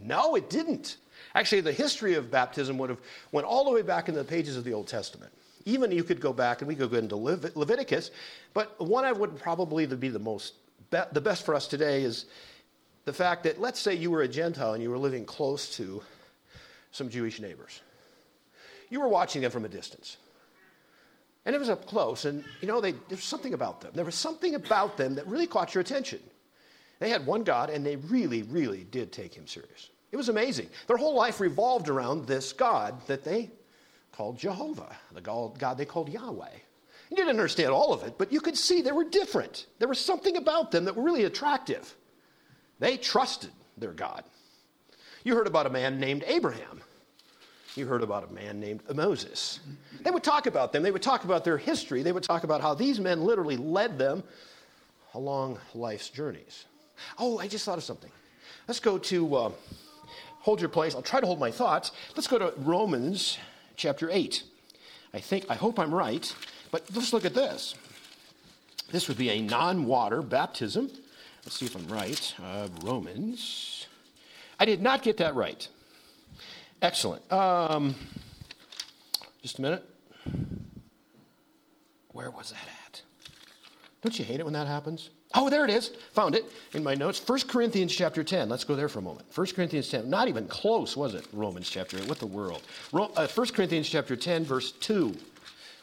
[0.01, 0.95] No, it didn't.
[1.35, 2.99] Actually, the history of baptism would have
[3.33, 5.33] went all the way back into the pages of the Old Testament.
[5.67, 8.11] Even you could go back and we could go into Leviticus,
[8.53, 10.53] but one I would probably be the most
[10.89, 12.25] the best for us today is
[13.03, 16.01] the fact that let's say you were a Gentile and you were living close to
[16.91, 17.81] some Jewish neighbors.
[18.89, 20.15] You were watching them from a distance.
[21.45, 23.91] And it was up close, and you know, they, there was something about them.
[23.93, 26.19] There was something about them that really caught your attention.
[26.99, 29.89] They had one God, and they really, really did take him serious.
[30.13, 30.69] It was amazing.
[30.87, 33.51] Their whole life revolved around this God that they
[34.17, 36.49] called Jehovah, the God they called Yahweh.
[37.09, 39.67] You didn't understand all of it, but you could see they were different.
[39.79, 41.95] There was something about them that were really attractive.
[42.79, 44.23] They trusted their God.
[45.23, 46.81] You heard about a man named Abraham
[47.77, 49.59] you heard about a man named Moses.
[50.01, 52.61] They would talk about them, they would talk about their history, they would talk about
[52.61, 54.23] how these men literally led them
[55.13, 56.65] along life's journeys.
[57.19, 58.11] Oh, I just thought of something.
[58.67, 59.51] Let's go to, uh,
[60.39, 60.95] hold your place.
[60.95, 61.91] I'll try to hold my thoughts.
[62.15, 63.37] Let's go to Romans
[63.77, 64.43] chapter 8.
[65.13, 66.35] I think, I hope I'm right,
[66.71, 67.75] but let's look at this.
[68.91, 70.89] This would be a non water baptism.
[71.45, 72.35] Let's see if I'm right.
[72.43, 73.87] Uh, Romans.
[74.59, 75.67] I did not get that right.
[76.81, 77.31] Excellent.
[77.31, 77.95] Um,
[79.41, 79.89] just a minute.
[82.11, 83.01] Where was that at?
[84.01, 85.09] Don't you hate it when that happens?
[85.33, 85.89] Oh, there it is.
[86.13, 87.21] Found it in my notes.
[87.25, 88.47] 1 Corinthians chapter 10.
[88.47, 89.27] Let's go there for a moment.
[89.35, 90.09] 1 Corinthians 10.
[90.09, 91.25] Not even close, was it?
[91.33, 92.07] Romans chapter 8.
[92.07, 92.61] What the world?
[92.91, 95.13] 1 uh, Corinthians chapter 10, verse 2.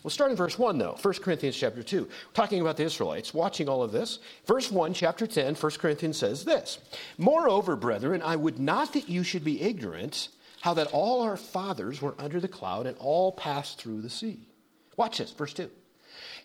[0.02, 0.98] We'll start in verse 1, though.
[1.00, 2.08] 1 Corinthians chapter 2.
[2.34, 4.18] Talking about the Israelites, watching all of this.
[4.46, 6.78] Verse 1, chapter 10, 1 Corinthians says this
[7.18, 10.28] Moreover, brethren, I would not that you should be ignorant
[10.60, 14.48] how that all our fathers were under the cloud and all passed through the sea.
[14.96, 15.70] Watch this, verse 2.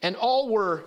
[0.01, 0.85] And all were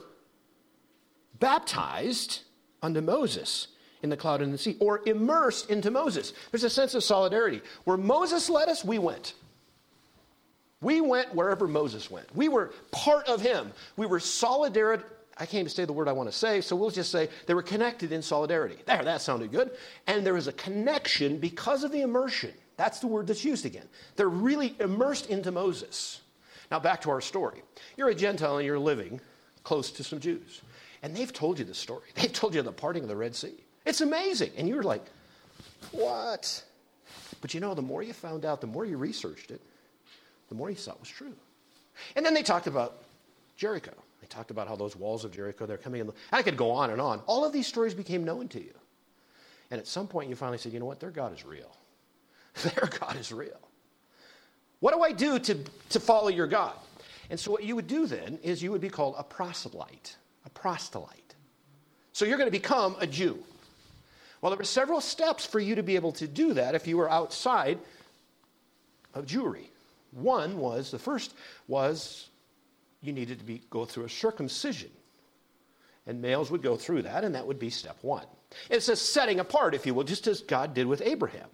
[1.42, 2.42] baptized
[2.83, 3.66] unto Moses
[4.02, 6.33] in the cloud and the sea, or immersed into Moses.
[6.50, 7.61] There's a sense of solidarity.
[7.85, 9.35] Where Moses led us, we went.
[10.81, 12.35] We went wherever Moses went.
[12.35, 13.72] We were part of him.
[13.96, 15.02] We were solidarity.
[15.37, 17.55] I can't even say the word I want to say, so we'll just say they
[17.55, 18.76] were connected in solidarity.
[18.87, 19.72] There, that sounded good.
[20.07, 22.52] And there was a connection because of the immersion.
[22.76, 23.88] That's the word that's used again.
[24.14, 26.20] They're really immersed into Moses.
[26.70, 27.62] Now, back to our story.
[27.96, 29.20] You're a Gentile and you're living
[29.64, 30.62] close to some Jews.
[31.03, 32.03] And they've told you the story.
[32.15, 33.55] They've told you the parting of the Red Sea.
[33.85, 34.53] It's amazing.
[34.57, 35.05] And you're like,
[35.91, 36.62] what?
[37.41, 39.61] But you know, the more you found out, the more you researched it,
[40.49, 41.35] the more you saw it was true.
[42.15, 43.03] And then they talked about
[43.57, 43.93] Jericho.
[44.21, 46.12] They talked about how those walls of Jericho, they're coming in.
[46.31, 47.21] I could go on and on.
[47.27, 48.73] All of these stories became known to you.
[49.71, 51.01] And at some point, you finally said, you know what?
[51.01, 51.75] Their God is real.
[52.62, 53.59] Their God is real.
[54.81, 55.59] What do I do to,
[55.91, 56.75] to follow your God?
[57.31, 60.17] And so, what you would do then is you would be called a proselyte,
[60.55, 61.35] proselyte.
[62.12, 63.43] So, you're going to become a Jew.
[64.41, 66.97] Well, there were several steps for you to be able to do that if you
[66.97, 67.79] were outside
[69.15, 69.67] of Jewry.
[70.11, 71.33] One was, the first
[71.69, 72.29] was
[73.01, 74.91] you needed to be, go through a circumcision.
[76.07, 78.27] And males would go through that, and that would be step one.
[78.69, 81.49] It's a setting apart, if you will, just as God did with Abraham.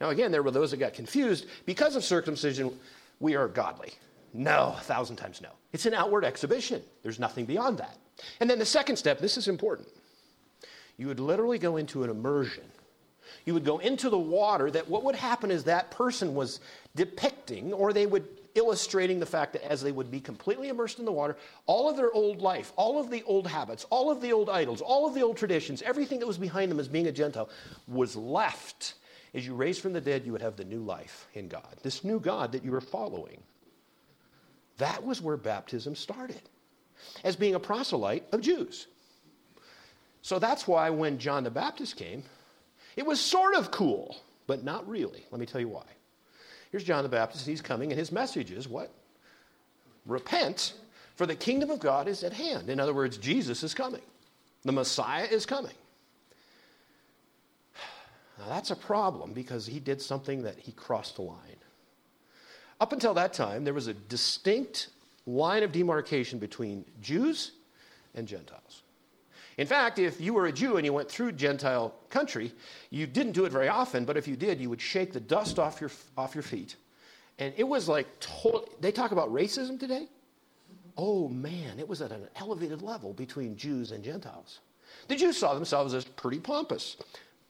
[0.00, 1.46] Now, again, there were those that got confused.
[1.64, 2.76] Because of circumcision,
[3.20, 3.92] we are godly.
[4.34, 5.50] No, a thousand times no.
[5.72, 7.96] It's an outward exhibition, there's nothing beyond that.
[8.40, 9.88] And then the second step, this is important.
[10.96, 12.64] You would literally go into an immersion.
[13.44, 16.60] You would go into the water that what would happen is that person was
[16.94, 18.26] depicting, or they would
[18.56, 21.96] illustrating the fact that as they would be completely immersed in the water, all of
[21.96, 25.14] their old life, all of the old habits, all of the old idols, all of
[25.14, 27.48] the old traditions, everything that was behind them as being a Gentile
[27.86, 28.94] was left.
[29.34, 32.02] As you raised from the dead, you would have the new life in God, this
[32.02, 33.42] new God that you were following.
[34.78, 36.40] That was where baptism started,
[37.24, 38.86] as being a proselyte of Jews.
[40.22, 42.24] So that's why when John the Baptist came,
[42.96, 44.16] it was sort of cool,
[44.46, 45.24] but not really.
[45.30, 45.84] Let me tell you why.
[46.72, 47.46] Here's John the Baptist.
[47.46, 48.90] He's coming, and his message is what?
[50.04, 50.74] Repent,
[51.14, 52.68] for the kingdom of God is at hand.
[52.68, 54.02] In other words, Jesus is coming,
[54.64, 55.74] the Messiah is coming.
[58.38, 61.38] Now, that's a problem because he did something that he crossed the line.
[62.80, 64.88] Up until that time, there was a distinct
[65.26, 67.52] line of demarcation between Jews
[68.14, 68.82] and Gentiles.
[69.58, 72.52] In fact, if you were a Jew and you went through Gentile country,
[72.90, 75.58] you didn't do it very often, but if you did, you would shake the dust
[75.58, 76.76] off your, off your feet.
[77.38, 78.06] And it was like,
[78.80, 80.08] they talk about racism today.
[80.96, 84.60] Oh man, it was at an elevated level between Jews and Gentiles.
[85.08, 86.96] The Jews saw themselves as pretty pompous,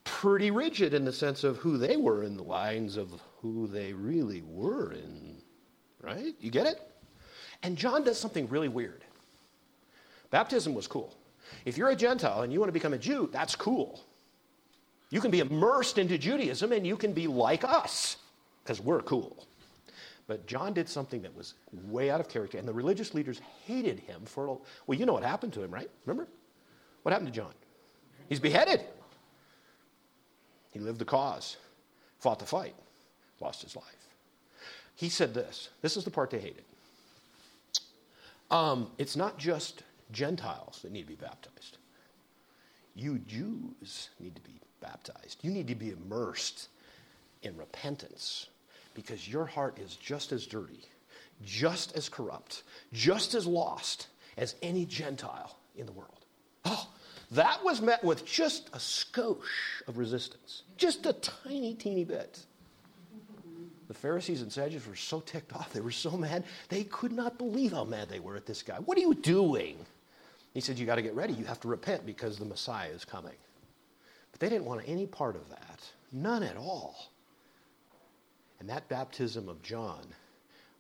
[0.05, 3.93] pretty rigid in the sense of who they were in the lines of who they
[3.93, 5.37] really were in.
[6.01, 6.35] Right?
[6.41, 6.81] You get it?
[7.63, 9.03] And John does something really weird.
[10.31, 11.17] Baptism was cool.
[11.65, 14.05] If you're a Gentile and you want to become a Jew, that's cool.
[15.11, 18.17] You can be immersed into Judaism and you can be like us
[18.63, 19.47] because we're cool.
[20.27, 24.01] But John did something that was way out of character, and the religious leaders hated
[24.01, 25.89] him for, well, you know what happened to him, right?
[26.05, 26.29] Remember?
[27.03, 27.53] What happened to John?
[28.29, 28.81] He's beheaded.
[30.73, 31.57] He lived the cause,
[32.19, 32.75] fought the fight,
[33.41, 33.85] lost his life.
[34.97, 36.65] He said this this is the part they hated.
[38.51, 39.83] Um, it's not just
[40.13, 41.79] Gentiles that need to be baptized.
[42.95, 45.39] You Jews need to be baptized.
[45.43, 46.69] You need to be immersed
[47.43, 48.47] in repentance
[48.95, 50.85] because your heart is just as dirty,
[51.45, 56.25] just as corrupt, just as lost as any Gentile in the world.
[56.65, 56.89] Oh,
[57.33, 62.39] that was met with just a skosh of resistance, just a tiny, teeny bit.
[63.89, 67.39] The Pharisees and Sadducees were so ticked off, they were so mad, they could not
[67.39, 68.77] believe how mad they were at this guy.
[68.77, 69.77] What are you doing?
[70.55, 71.35] He said, You got to get ready.
[71.35, 73.35] You have to repent because the Messiah is coming.
[74.33, 75.81] But they didn't want any part of that,
[76.13, 77.11] none at all.
[78.59, 80.01] And that baptism of John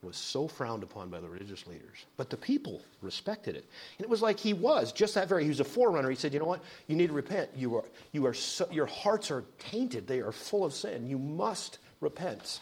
[0.02, 2.06] was so frowned upon by the religious leaders.
[2.16, 3.64] But the people respected it.
[3.98, 6.08] And it was like he was, just that very, he was a forerunner.
[6.08, 6.62] He said, You know what?
[6.86, 7.50] You need to repent.
[7.56, 11.06] You are, you are so, your hearts are tainted, they are full of sin.
[11.06, 12.60] You must repent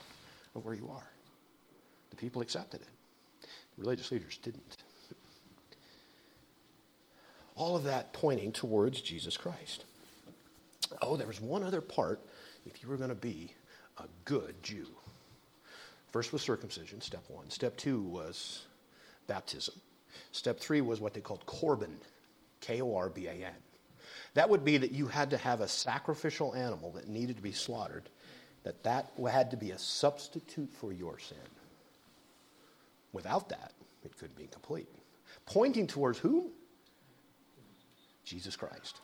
[0.54, 1.10] of where you are.
[2.10, 2.88] The people accepted it,
[3.76, 4.76] the religious leaders didn't.
[7.56, 9.84] All of that pointing towards Jesus Christ.
[11.00, 12.20] Oh, there was one other part
[12.66, 13.52] if you were going to be
[13.98, 14.86] a good Jew.
[16.10, 17.50] First was circumcision, step one.
[17.50, 18.64] Step two was
[19.26, 19.74] baptism.
[20.32, 21.96] Step three was what they called korban,
[22.60, 23.52] K O R B A N.
[24.34, 27.52] That would be that you had to have a sacrificial animal that needed to be
[27.52, 28.08] slaughtered,
[28.64, 31.36] that that had to be a substitute for your sin.
[33.12, 33.72] Without that,
[34.04, 34.88] it couldn't be complete.
[35.46, 36.50] Pointing towards whom?
[38.24, 39.00] Jesus Christ.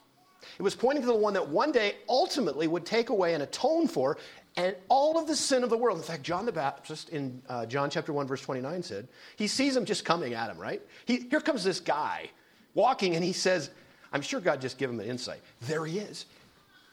[0.59, 3.87] It was pointing to the one that one day ultimately would take away and atone
[3.87, 4.17] for
[4.57, 5.99] and all of the sin of the world.
[5.99, 9.77] In fact, John the Baptist in uh, John chapter 1, verse 29 said, he sees
[9.77, 10.83] him just coming at him, right?
[11.05, 12.31] He, here comes this guy
[12.75, 13.71] walking, and he says,
[14.13, 15.41] I'm sure God just gave him an insight.
[15.63, 16.25] There he is.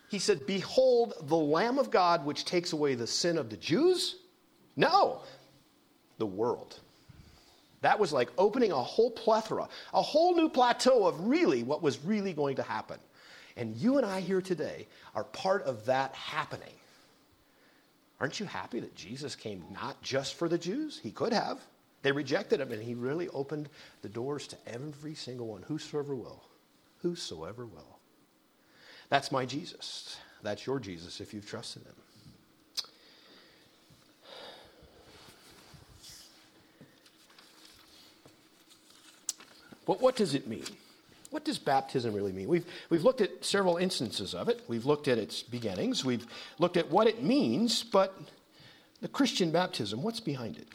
[0.10, 4.16] He said, Behold, the Lamb of God which takes away the sin of the Jews?
[4.76, 5.22] No,
[6.18, 6.80] the world.
[7.82, 12.04] That was like opening a whole plethora, a whole new plateau of really what was
[12.04, 12.98] really going to happen.
[13.56, 16.74] And you and I here today are part of that happening.
[18.20, 21.00] Aren't you happy that Jesus came not just for the Jews?
[21.02, 21.60] He could have.
[22.02, 23.70] They rejected him, and he really opened
[24.02, 26.44] the doors to every single one, whosoever will.
[27.02, 27.97] Whosoever will.
[29.10, 30.18] That's my Jesus.
[30.44, 31.94] That's your Jesus if you've trusted him.
[39.86, 40.66] But what does it mean?
[41.30, 42.48] what does baptism really mean?
[42.48, 44.62] We've, we've looked at several instances of it.
[44.68, 46.06] We've looked at its beginnings.
[46.06, 46.26] We've
[46.58, 48.18] looked at what it means, but
[49.02, 50.68] the Christian baptism, what's behind it?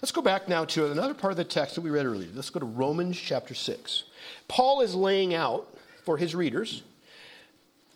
[0.00, 2.28] Let's go back now to another part of the text that we read earlier.
[2.34, 4.04] Let's go to Romans chapter 6.
[4.48, 5.66] Paul is laying out
[6.04, 6.82] for his readers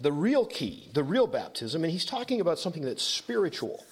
[0.01, 3.85] the real key, the real baptism, and he's talking about something that's spiritual.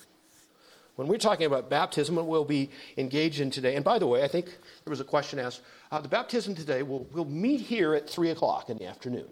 [0.96, 3.76] When we're talking about baptism, we'll be engaged in today.
[3.76, 5.60] And by the way, I think there was a question asked.
[5.90, 9.28] Uh, the baptism today, we'll, we'll meet here at 3 o'clock in the afternoon,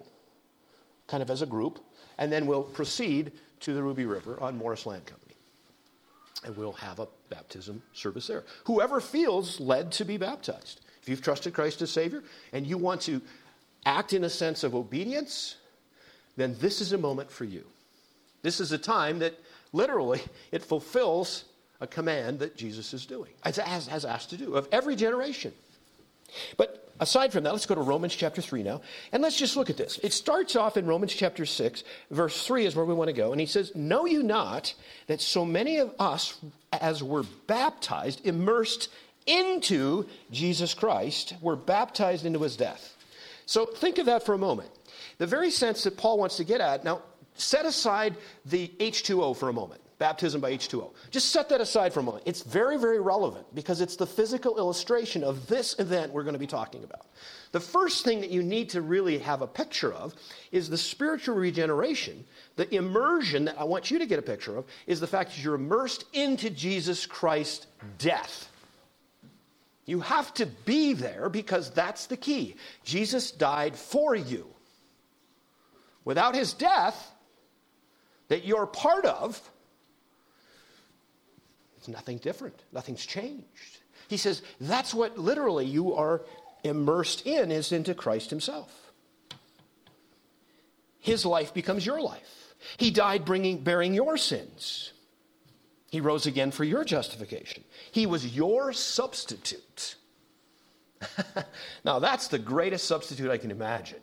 [1.07, 1.81] kind of as a group,
[2.19, 5.35] and then we'll proceed to the Ruby River on Morris Land Company.
[6.45, 8.45] And we'll have a baptism service there.
[8.65, 10.83] Whoever feels led to be baptized.
[11.01, 12.23] If you've trusted Christ as Savior
[12.53, 13.23] and you want to
[13.87, 15.57] act in a sense of obedience,
[16.37, 17.65] then this is a moment for you.
[18.43, 19.35] This is a time that
[19.73, 20.23] literally
[20.53, 21.45] it fulfills
[21.81, 25.53] a command that Jesus is doing, as, has asked to do, of every generation.
[26.57, 28.81] But aside from that, let's go to Romans chapter 3 now,
[29.13, 29.99] and let's just look at this.
[30.03, 33.33] It starts off in Romans chapter 6, verse 3 is where we want to go,
[33.33, 34.75] and he says, Know you not
[35.07, 36.39] that so many of us,
[36.73, 38.89] as were baptized, immersed
[39.27, 42.97] into Jesus Christ, were baptized into his death?
[43.47, 44.71] So think of that for a moment.
[45.19, 47.03] The very sense that Paul wants to get at, now
[47.35, 50.93] set aside the H2O for a moment baptism by H2O.
[51.11, 52.25] Just set that aside for a moment.
[52.27, 56.39] It's very, very relevant because it's the physical illustration of this event we're going to
[56.39, 57.07] be talking about.
[57.53, 60.15] The first thing that you need to really have a picture of
[60.51, 62.25] is the spiritual regeneration.
[62.57, 65.43] The immersion that I want you to get a picture of is the fact that
[65.43, 67.67] you're immersed into Jesus Christ's
[67.99, 68.51] death.
[69.87, 72.57] You have to be there because that's the key.
[72.85, 74.54] Jesus died for you.
[76.05, 77.13] Without his death,
[78.29, 79.41] that you're part of,
[81.77, 82.63] it's nothing different.
[82.73, 83.81] Nothing's changed.
[84.09, 86.23] He says that's what literally you are
[86.63, 88.93] immersed in is into Christ himself.
[91.01, 92.55] His life becomes your life.
[92.79, 94.93] He died bringing bearing your sins.
[95.91, 97.63] He rose again for your justification.
[97.93, 99.97] He was your substitute.
[101.85, 104.01] now that's the greatest substitute I can imagine.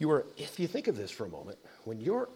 [0.00, 2.28] You are if you think of this for a moment, when you're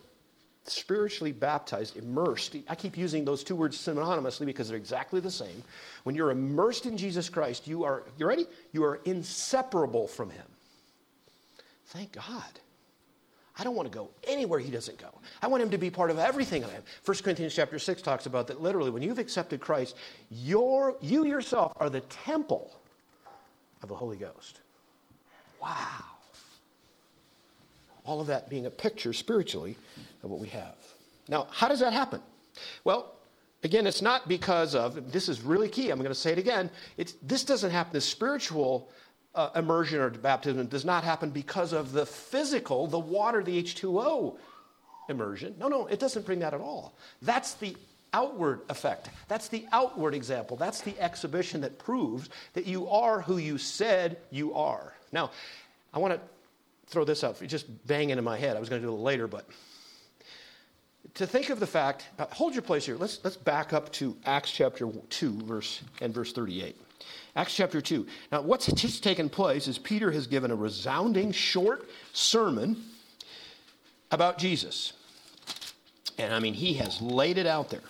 [0.66, 2.56] spiritually baptized, immersed.
[2.68, 5.62] I keep using those two words synonymously because they're exactly the same.
[6.04, 8.46] When you're immersed in Jesus Christ, you are, you ready?
[8.72, 10.46] You are inseparable from Him.
[11.86, 12.60] Thank God.
[13.58, 15.10] I don't want to go anywhere he doesn't go.
[15.40, 16.82] I want him to be part of everything I am.
[17.04, 19.94] 1 Corinthians chapter 6 talks about that literally when you've accepted Christ,
[20.28, 22.76] your, you yourself are the temple
[23.80, 24.60] of the Holy Ghost.
[25.62, 26.13] Wow.
[28.04, 29.76] All of that being a picture spiritually
[30.22, 30.76] of what we have.
[31.28, 32.20] Now, how does that happen?
[32.84, 33.14] Well,
[33.62, 36.70] again, it's not because of, this is really key, I'm going to say it again.
[36.96, 38.90] It's, this doesn't happen, the spiritual
[39.34, 44.36] uh, immersion or baptism does not happen because of the physical, the water, the H2O
[45.08, 45.54] immersion.
[45.58, 46.94] No, no, it doesn't bring that at all.
[47.22, 47.76] That's the
[48.12, 49.10] outward effect.
[49.26, 50.56] That's the outward example.
[50.56, 54.92] That's the exhibition that proves that you are who you said you are.
[55.10, 55.32] Now,
[55.92, 56.20] I want to
[56.86, 58.56] throw this out, just bang into my head.
[58.56, 59.46] I was going to do it later, but
[61.14, 62.96] to think of the fact, hold your place here.
[62.96, 66.76] Let's, let's back up to Acts chapter 2, verse, and verse 38.
[67.36, 68.06] Acts chapter 2.
[68.32, 72.82] Now, what's just taken place is Peter has given a resounding short sermon
[74.10, 74.92] about Jesus.
[76.18, 77.80] And I mean, he has laid it out there.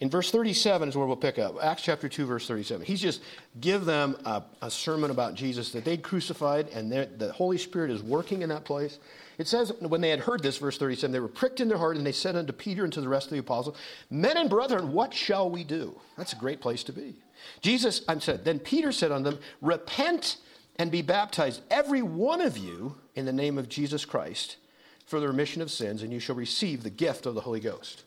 [0.00, 1.62] In verse 37 is where we'll pick up.
[1.62, 2.86] Acts chapter 2, verse 37.
[2.86, 3.20] He's just
[3.60, 8.02] give them a, a sermon about Jesus that they'd crucified, and the Holy Spirit is
[8.02, 8.98] working in that place.
[9.36, 11.98] It says, when they had heard this, verse 37, they were pricked in their heart,
[11.98, 13.76] and they said unto Peter and to the rest of the apostles,
[14.08, 15.98] Men and brethren, what shall we do?
[16.16, 17.16] That's a great place to be.
[17.60, 20.38] Jesus, I'm said, then Peter said unto them, Repent
[20.76, 24.56] and be baptized, every one of you, in the name of Jesus Christ,
[25.04, 28.04] for the remission of sins, and you shall receive the gift of the Holy Ghost.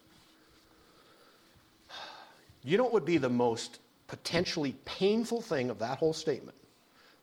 [2.63, 6.57] You know what would be the most potentially painful thing of that whole statement?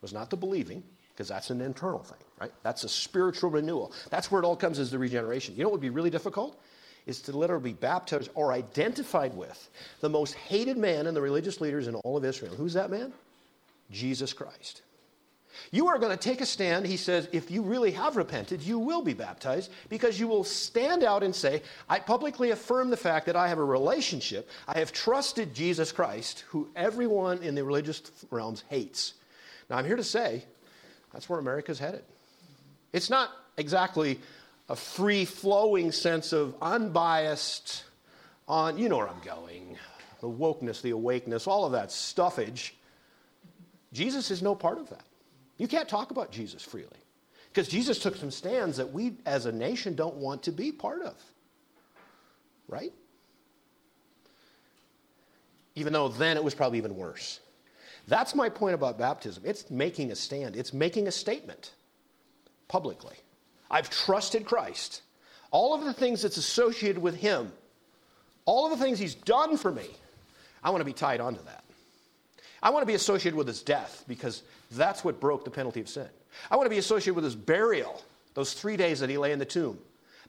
[0.02, 0.82] Was not the believing,
[1.12, 2.52] because that's an internal thing, right?
[2.62, 3.92] That's a spiritual renewal.
[4.10, 5.54] That's where it all comes as the regeneration.
[5.56, 6.58] You know what would be really difficult?
[7.06, 9.70] Is to literally be baptized or identified with
[10.00, 12.54] the most hated man in the religious leaders in all of Israel.
[12.54, 13.12] Who's that man?
[13.90, 14.82] Jesus Christ.
[15.70, 18.78] You are going to take a stand, he says, if you really have repented, you
[18.78, 23.26] will be baptized because you will stand out and say, I publicly affirm the fact
[23.26, 24.48] that I have a relationship.
[24.66, 29.14] I have trusted Jesus Christ, who everyone in the religious realms hates.
[29.68, 30.44] Now, I'm here to say
[31.12, 32.02] that's where America's headed.
[32.92, 34.18] It's not exactly
[34.68, 37.84] a free flowing sense of unbiased,
[38.48, 39.76] on, you know where I'm going,
[40.20, 42.72] the wokeness, the awakeness, all of that stuffage
[43.92, 45.04] Jesus is no part of that.
[45.60, 46.88] You can't talk about Jesus freely
[47.52, 51.02] because Jesus took some stands that we as a nation don't want to be part
[51.02, 51.14] of.
[52.66, 52.94] Right?
[55.74, 57.40] Even though then it was probably even worse.
[58.08, 59.42] That's my point about baptism.
[59.44, 61.74] It's making a stand, it's making a statement
[62.66, 63.16] publicly.
[63.70, 65.02] I've trusted Christ.
[65.50, 67.52] All of the things that's associated with Him,
[68.46, 69.88] all of the things He's done for me,
[70.64, 71.59] I want to be tied onto that.
[72.62, 74.42] I want to be associated with His death because
[74.72, 76.08] that's what broke the penalty of sin.
[76.50, 78.02] I want to be associated with His burial,
[78.34, 79.78] those three days that He lay in the tomb.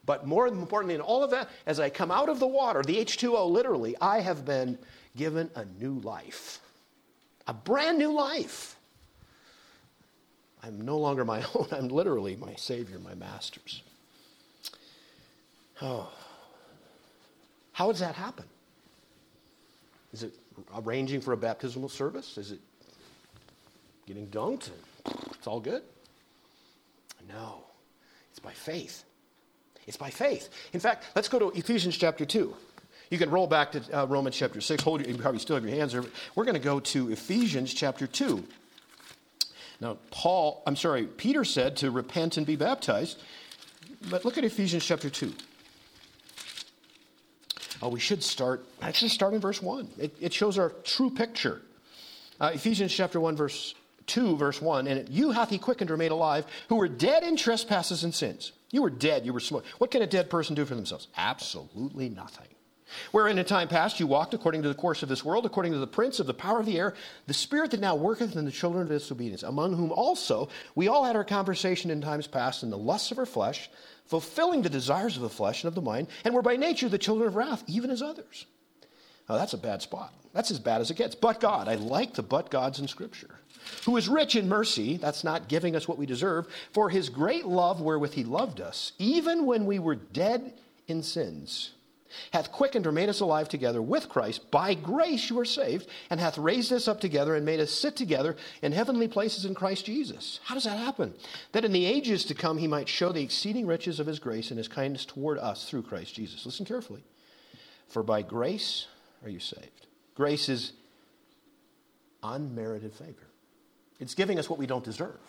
[0.05, 2.97] But more importantly, in all of that, as I come out of the water, the
[2.97, 4.77] H2O literally, I have been
[5.15, 6.61] given a new life
[7.47, 8.77] a brand new life.
[10.63, 13.81] I'm no longer my own, I'm literally my Savior, my Master's.
[15.81, 16.09] Oh.
[17.73, 18.45] How does that happen?
[20.13, 20.33] Is it
[20.75, 22.37] arranging for a baptismal service?
[22.37, 22.59] Is it
[24.05, 24.69] getting dunked?
[25.05, 25.83] It's all good?
[27.29, 27.63] No.
[28.31, 29.03] It's by faith.
[29.87, 30.49] It's by faith.
[30.73, 32.53] In fact, let's go to Ephesians chapter 2.
[33.09, 34.83] You can roll back to uh, Romans chapter 6.
[34.83, 36.03] Hold, you probably still have your hands there.
[36.35, 38.43] We're going to go to Ephesians chapter 2.
[39.81, 43.21] Now, Paul, I'm sorry, Peter said to repent and be baptized.
[44.09, 45.33] But look at Ephesians chapter 2.
[47.81, 49.89] Oh, we should start, actually start in verse 1.
[49.97, 51.61] It, it shows our true picture.
[52.39, 53.73] Uh, Ephesians chapter 1, verse
[54.07, 54.87] 2, verse 1.
[54.87, 58.51] And you hath he quickened or made alive, who were dead in trespasses and sins.
[58.69, 59.41] You were dead, you were.
[59.79, 61.07] What can a dead person do for themselves?
[61.17, 62.47] Absolutely nothing.
[63.11, 65.77] Wherein in time past you walked according to the course of this world, according to
[65.77, 66.93] the prince of the power of the air,
[67.25, 71.05] the spirit that now worketh in the children of disobedience, among whom also we all
[71.05, 73.69] had our conversation in times past in the lusts of our flesh,
[74.05, 76.97] fulfilling the desires of the flesh and of the mind, and were by nature the
[76.97, 78.45] children of wrath, even as others.
[79.29, 80.13] Now that's a bad spot.
[80.33, 81.15] That's as bad as it gets.
[81.15, 83.39] But God, I like the but gods in Scripture,
[83.85, 87.45] who is rich in mercy, that's not giving us what we deserve, for his great
[87.45, 90.53] love wherewith he loved us, even when we were dead
[90.87, 91.71] in sins
[92.31, 94.49] hath quickened or made us alive together with Christ.
[94.51, 97.95] By grace you are saved, and hath raised us up together and made us sit
[97.95, 100.39] together in heavenly places in Christ Jesus.
[100.43, 101.13] How does that happen?
[101.51, 104.49] That in the ages to come he might show the exceeding riches of his grace
[104.49, 106.45] and his kindness toward us through Christ Jesus.
[106.45, 107.03] Listen carefully.
[107.87, 108.87] For by grace
[109.23, 109.87] are you saved.
[110.15, 110.73] Grace is
[112.23, 113.27] unmerited favor,
[113.99, 115.19] it's giving us what we don't deserve.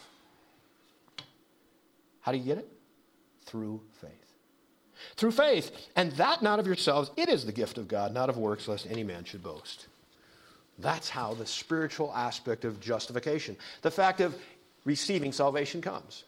[2.20, 2.68] How do you get it?
[3.46, 4.21] Through faith
[5.16, 5.70] through faith.
[5.96, 8.86] And that not of yourselves, it is the gift of God, not of works, lest
[8.90, 9.86] any man should boast.
[10.78, 14.34] That's how the spiritual aspect of justification, the fact of
[14.84, 16.24] receiving salvation comes.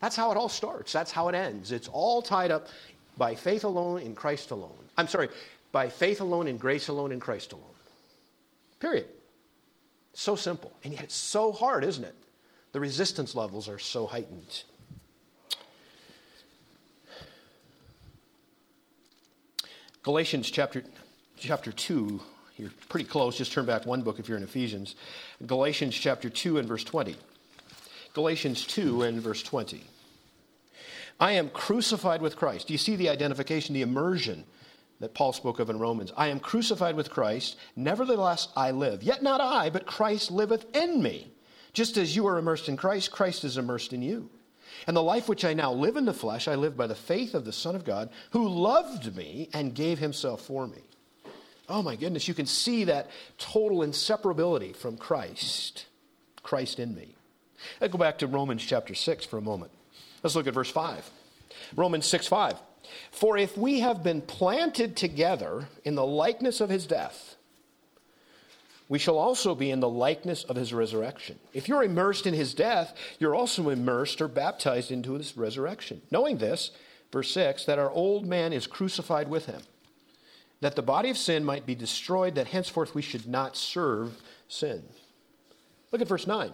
[0.00, 0.92] That's how it all starts.
[0.92, 1.72] That's how it ends.
[1.72, 2.68] It's all tied up
[3.16, 4.70] by faith alone in Christ alone.
[4.96, 5.28] I'm sorry,
[5.72, 7.64] by faith alone in grace alone in Christ alone.
[8.78, 9.06] Period.
[10.12, 10.72] So simple.
[10.84, 12.14] And yet it's so hard, isn't it?
[12.72, 14.62] The resistance levels are so heightened.
[20.02, 20.84] Galatians chapter,
[21.36, 22.20] chapter 2,
[22.56, 24.94] you're pretty close, just turn back one book if you're in Ephesians.
[25.46, 27.16] Galatians chapter 2 and verse 20.
[28.14, 29.82] Galatians 2 and verse 20.
[31.20, 32.68] I am crucified with Christ.
[32.68, 34.44] Do you see the identification, the immersion
[35.00, 36.12] that Paul spoke of in Romans?
[36.16, 39.02] I am crucified with Christ, nevertheless I live.
[39.02, 41.32] Yet not I, but Christ liveth in me.
[41.72, 44.30] Just as you are immersed in Christ, Christ is immersed in you.
[44.86, 47.34] And the life which I now live in the flesh, I live by the faith
[47.34, 50.82] of the Son of God, who loved me and gave himself for me.
[51.68, 55.86] Oh my goodness, you can see that total inseparability from Christ,
[56.42, 57.14] Christ in me.
[57.80, 59.72] Let's go back to Romans chapter 6 for a moment.
[60.22, 61.10] Let's look at verse 5.
[61.76, 62.54] Romans 6 5.
[63.10, 67.27] For if we have been planted together in the likeness of his death,
[68.88, 71.38] we shall also be in the likeness of his resurrection.
[71.52, 76.00] If you're immersed in his death, you're also immersed or baptized into his resurrection.
[76.10, 76.70] Knowing this,
[77.12, 79.60] verse 6, that our old man is crucified with him,
[80.60, 84.82] that the body of sin might be destroyed, that henceforth we should not serve sin.
[85.92, 86.52] Look at verse 9.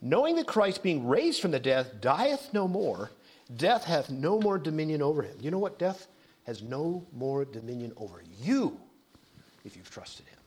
[0.00, 3.10] Knowing that Christ, being raised from the death, dieth no more,
[3.54, 5.36] death hath no more dominion over him.
[5.40, 5.78] You know what?
[5.78, 6.06] Death
[6.44, 8.80] has no more dominion over you
[9.64, 10.39] if you've trusted him.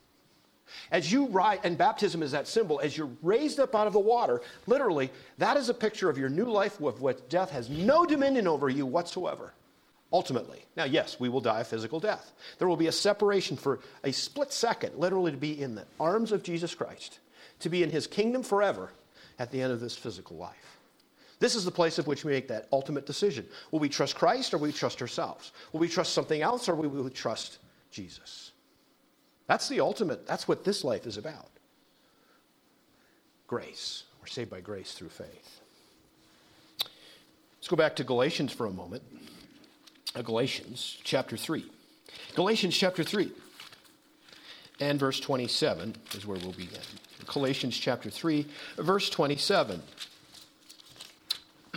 [0.91, 3.99] As you rise, and baptism is that symbol, as you're raised up out of the
[3.99, 8.05] water, literally, that is a picture of your new life with what death has no
[8.05, 9.53] dominion over you whatsoever.
[10.11, 10.63] Ultimately.
[10.78, 12.34] Now, yes, we will die a physical death.
[12.59, 16.32] There will be a separation for a split second, literally to be in the arms
[16.32, 17.19] of Jesus Christ,
[17.61, 18.91] to be in his kingdom forever
[19.39, 20.78] at the end of this physical life.
[21.39, 23.45] This is the place of which we make that ultimate decision.
[23.71, 25.51] Will we trust Christ or will we trust ourselves?
[25.74, 27.57] Will we trust something else or will we trust
[27.91, 28.53] Jesus?
[29.48, 31.50] That's the ultimate, that's what this life is about.
[33.48, 34.04] grace.
[34.22, 35.60] We're saved by grace through faith.
[36.80, 39.04] Let's go back to Galatians for a moment.
[40.16, 41.66] Uh, Galatians chapter 3.
[42.36, 43.32] Galatians chapter 3
[44.80, 46.80] and verse 27 is where we'll begin.
[47.28, 48.46] Galatians chapter 3,
[48.78, 49.82] verse 27.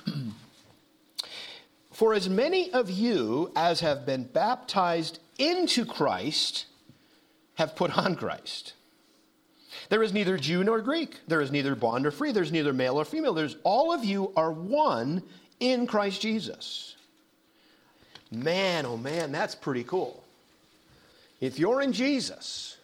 [1.93, 6.67] For as many of you as have been baptized into Christ
[7.57, 8.73] have put on Christ.
[9.89, 11.19] There is neither Jew nor Greek.
[11.29, 12.33] There is neither bond or free.
[12.33, 13.35] There's neither male or female.
[13.35, 15.23] There's all of you are one
[15.61, 16.97] in Christ Jesus.
[18.31, 20.23] Man, oh man, that's pretty cool.
[21.41, 22.77] If you're in Jesus,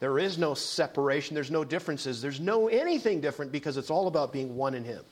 [0.00, 4.32] there is no separation, there's no differences, there's no anything different because it's all about
[4.32, 5.02] being one in Him.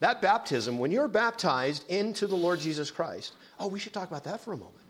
[0.00, 4.24] That baptism, when you're baptized into the Lord Jesus Christ, oh, we should talk about
[4.24, 4.81] that for a moment.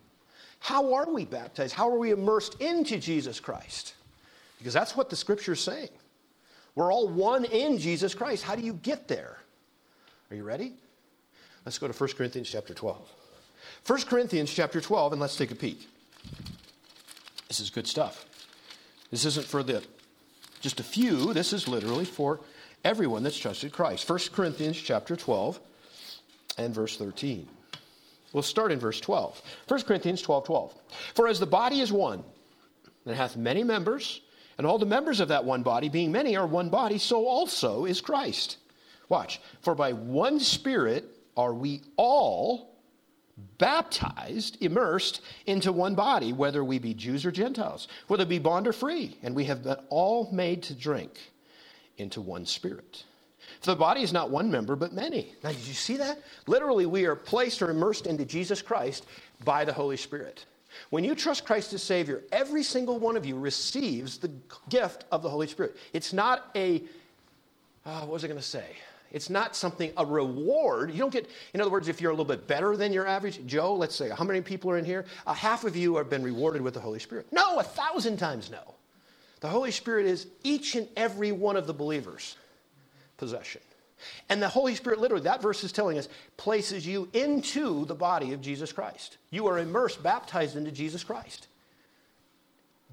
[0.62, 1.74] How are we baptized?
[1.74, 3.94] How are we immersed into Jesus Christ?
[4.58, 5.88] Because that's what the scripture is saying.
[6.76, 8.44] We're all one in Jesus Christ.
[8.44, 9.38] How do you get there?
[10.30, 10.74] Are you ready?
[11.64, 12.96] Let's go to 1 Corinthians chapter 12.
[13.84, 15.88] 1 Corinthians chapter 12, and let's take a peek.
[17.48, 18.24] This is good stuff.
[19.10, 19.82] This isn't for the
[20.60, 22.38] just a few, this is literally for
[22.84, 24.08] everyone that's trusted Christ.
[24.08, 25.58] 1 Corinthians chapter 12
[26.56, 27.48] and verse 13.
[28.33, 29.41] We'll start in verse 12.
[29.68, 30.74] 1 Corinthians 12 12.
[31.14, 32.24] For as the body is one,
[33.05, 34.20] and hath many members,
[34.59, 37.85] and all the members of that one body, being many, are one body, so also
[37.85, 38.59] is Christ.
[39.09, 39.41] Watch.
[39.61, 41.05] For by one Spirit
[41.37, 42.72] are we all
[43.59, 48.72] baptized, immersed into one body, whether we be Jews or Gentiles, whether be bond or
[48.72, 51.18] free, and we have been all made to drink
[51.97, 53.05] into one spirit.
[53.62, 55.34] For the body is not one member, but many.
[55.44, 56.20] Now, did you see that?
[56.48, 59.06] Literally, we are placed or immersed into Jesus Christ
[59.44, 60.44] by the Holy Spirit.
[60.90, 64.30] When you trust Christ as Savior, every single one of you receives the
[64.68, 65.76] gift of the Holy Spirit.
[65.92, 66.82] It's not a,
[67.86, 68.64] uh, what was I going to say?
[69.12, 70.90] It's not something, a reward.
[70.90, 73.46] You don't get, in other words, if you're a little bit better than your average,
[73.46, 75.04] Joe, let's say, how many people are in here?
[75.26, 77.26] Uh, half of you have been rewarded with the Holy Spirit.
[77.30, 78.74] No, a thousand times no.
[79.40, 82.36] The Holy Spirit is each and every one of the believers'
[83.23, 83.61] possession.
[84.29, 88.33] And the Holy Spirit, literally, that verse is telling us, places you into the body
[88.33, 89.18] of Jesus Christ.
[89.31, 91.47] You are immersed, baptized into Jesus Christ.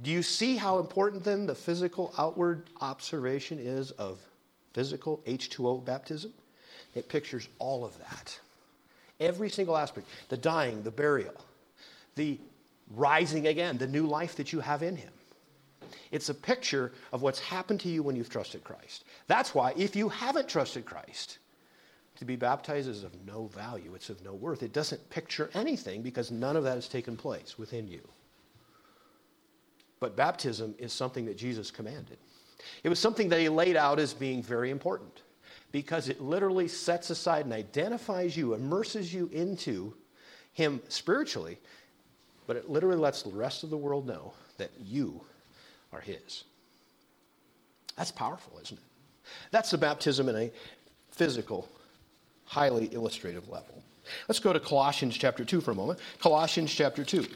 [0.03, 4.19] Do you see how important then the physical outward observation is of
[4.73, 6.31] physical H2O baptism,
[6.93, 8.39] it pictures all of that.
[9.19, 11.43] Every single aspect the dying, the burial,
[12.13, 12.37] the
[12.95, 15.11] rising again, the new life that you have in Him.
[16.11, 19.05] It's a picture of what's happened to you when you've trusted Christ.
[19.27, 21.39] That's why, if you haven't trusted Christ,
[22.17, 24.61] to be baptized is of no value, it's of no worth.
[24.61, 28.01] It doesn't picture anything because none of that has taken place within you.
[30.01, 32.17] But baptism is something that Jesus commanded.
[32.83, 35.21] It was something that he laid out as being very important
[35.71, 39.93] because it literally sets aside and identifies you, immerses you into
[40.53, 41.57] him spiritually,
[42.47, 45.21] but it literally lets the rest of the world know that you
[45.91, 46.43] are his.
[47.97, 48.83] That's powerful, isn't it?
[49.51, 50.51] That's the baptism in a
[51.11, 51.67] physical,
[52.45, 53.83] highly illustrative level.
[54.27, 55.99] Let's go to Colossians chapter 2 for a moment.
[56.19, 57.27] Colossians chapter 2.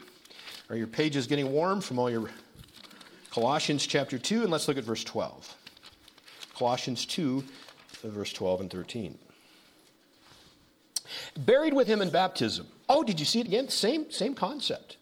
[0.70, 2.30] Are your pages getting warm from all your
[3.34, 5.56] Colossians chapter 2, and let's look at verse 12.
[6.56, 7.44] Colossians 2,
[8.04, 9.18] verse 12 and 13.
[11.38, 12.68] Buried with him in baptism.
[12.88, 13.70] Oh, did you see it again?
[13.70, 14.98] Same, same concept.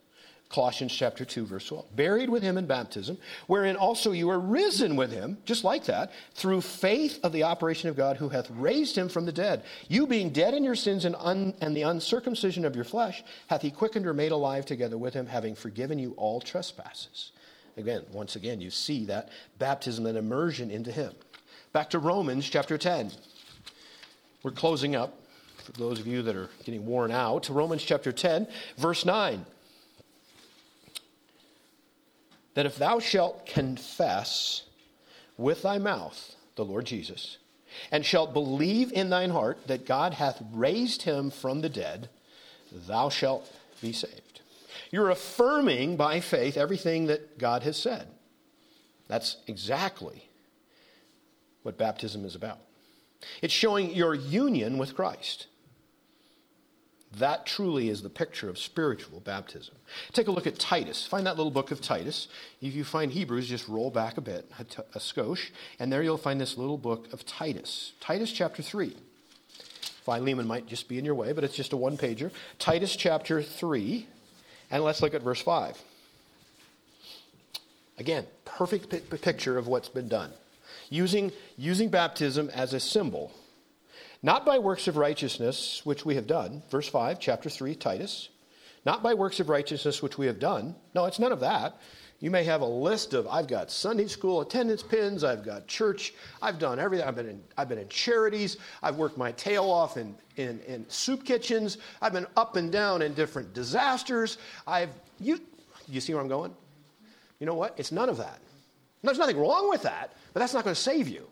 [0.52, 1.96] Colossians chapter 2, verse 12.
[1.96, 6.12] Buried with him in baptism, wherein also you are risen with him, just like that,
[6.34, 9.64] through faith of the operation of God who hath raised him from the dead.
[9.88, 13.62] You being dead in your sins and, un, and the uncircumcision of your flesh, hath
[13.62, 17.32] he quickened or made alive together with him, having forgiven you all trespasses
[17.78, 21.14] Again, once again, you see that baptism and immersion into Him.
[21.74, 23.12] Back to Romans chapter 10.
[24.44, 25.18] We're closing up,
[25.58, 28.48] for those of you that are getting worn out, Romans chapter 10,
[28.78, 29.46] verse 9.
[32.54, 34.64] That if thou shalt confess
[35.38, 37.38] with thy mouth the Lord Jesus,
[37.92, 42.10] and shalt believe in thine heart that God hath raised him from the dead,
[42.72, 43.50] thou shalt
[43.82, 44.42] be saved.
[44.92, 48.08] You're affirming by faith everything that God has said.
[49.08, 50.26] That's exactly
[51.64, 52.60] what baptism is about.
[53.42, 55.48] It's showing your union with Christ.
[57.18, 59.76] That truly is the picture of spiritual baptism.
[60.14, 61.06] Take a look at Titus.
[61.06, 62.30] Find that little book of Titus.
[62.62, 66.02] If you find Hebrews, just roll back a bit, a, t- a skosh, and there
[66.02, 67.92] you'll find this little book of Titus.
[68.00, 68.96] Titus chapter 3.
[70.06, 72.32] Philemon might just be in your way, but it's just a one pager.
[72.60, 74.08] Titus chapter 3.
[74.72, 75.78] And let's look at verse 5.
[77.98, 80.32] Again, perfect picture of what's been done.
[80.90, 83.32] using, using baptism as a symbol.
[84.24, 86.62] Not by works of righteousness, which we have done.
[86.70, 88.30] Verse 5, chapter 3, Titus.
[88.86, 90.76] Not by works of righteousness, which we have done.
[90.94, 91.78] No, it's none of that.
[92.20, 96.14] You may have a list of, I've got Sunday school attendance pins, I've got church,
[96.40, 97.08] I've done everything.
[97.08, 100.88] I've been in, I've been in charities, I've worked my tail off in, in, in
[100.88, 104.38] soup kitchens, I've been up and down in different disasters.
[104.68, 105.42] I've, you,
[105.88, 106.54] you see where I'm going?
[107.40, 107.74] You know what?
[107.78, 108.40] It's none of that.
[109.02, 111.26] There's nothing wrong with that, but that's not going to save you.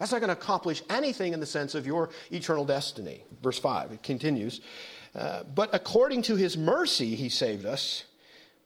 [0.00, 3.22] That's not going to accomplish anything in the sense of your eternal destiny.
[3.42, 4.62] Verse 5, it continues.
[5.14, 8.04] Uh, but according to his mercy, he saved us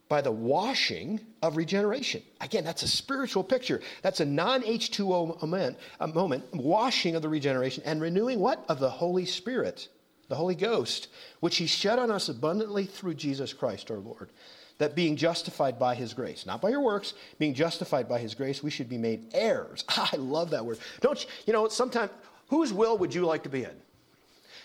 [0.07, 2.21] by the washing of regeneration.
[2.39, 3.81] Again, that's a spiritual picture.
[4.01, 8.63] That's a non H2O moment, a moment, washing of the regeneration and renewing what?
[8.69, 9.89] Of the Holy Spirit,
[10.29, 11.09] the Holy Ghost,
[11.41, 14.29] which He shed on us abundantly through Jesus Christ our Lord.
[14.77, 18.61] That being justified by His grace, not by your works, being justified by His grace,
[18.61, 19.85] we should be made heirs.
[19.89, 20.79] I love that word.
[20.99, 22.11] Don't you, you know, sometimes,
[22.49, 23.75] whose will would you like to be in?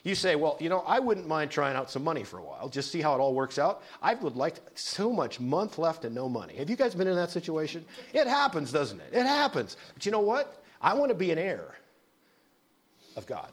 [0.03, 2.69] You say, well, you know, I wouldn't mind trying out some money for a while,
[2.69, 3.83] just see how it all works out.
[4.03, 6.55] I would like to, so much month left and no money.
[6.55, 7.85] Have you guys been in that situation?
[8.15, 9.11] It happens, doesn't it?
[9.13, 9.77] It happens.
[9.95, 10.63] But you know what?
[10.81, 11.75] I want to be an heir
[13.17, 13.53] of God.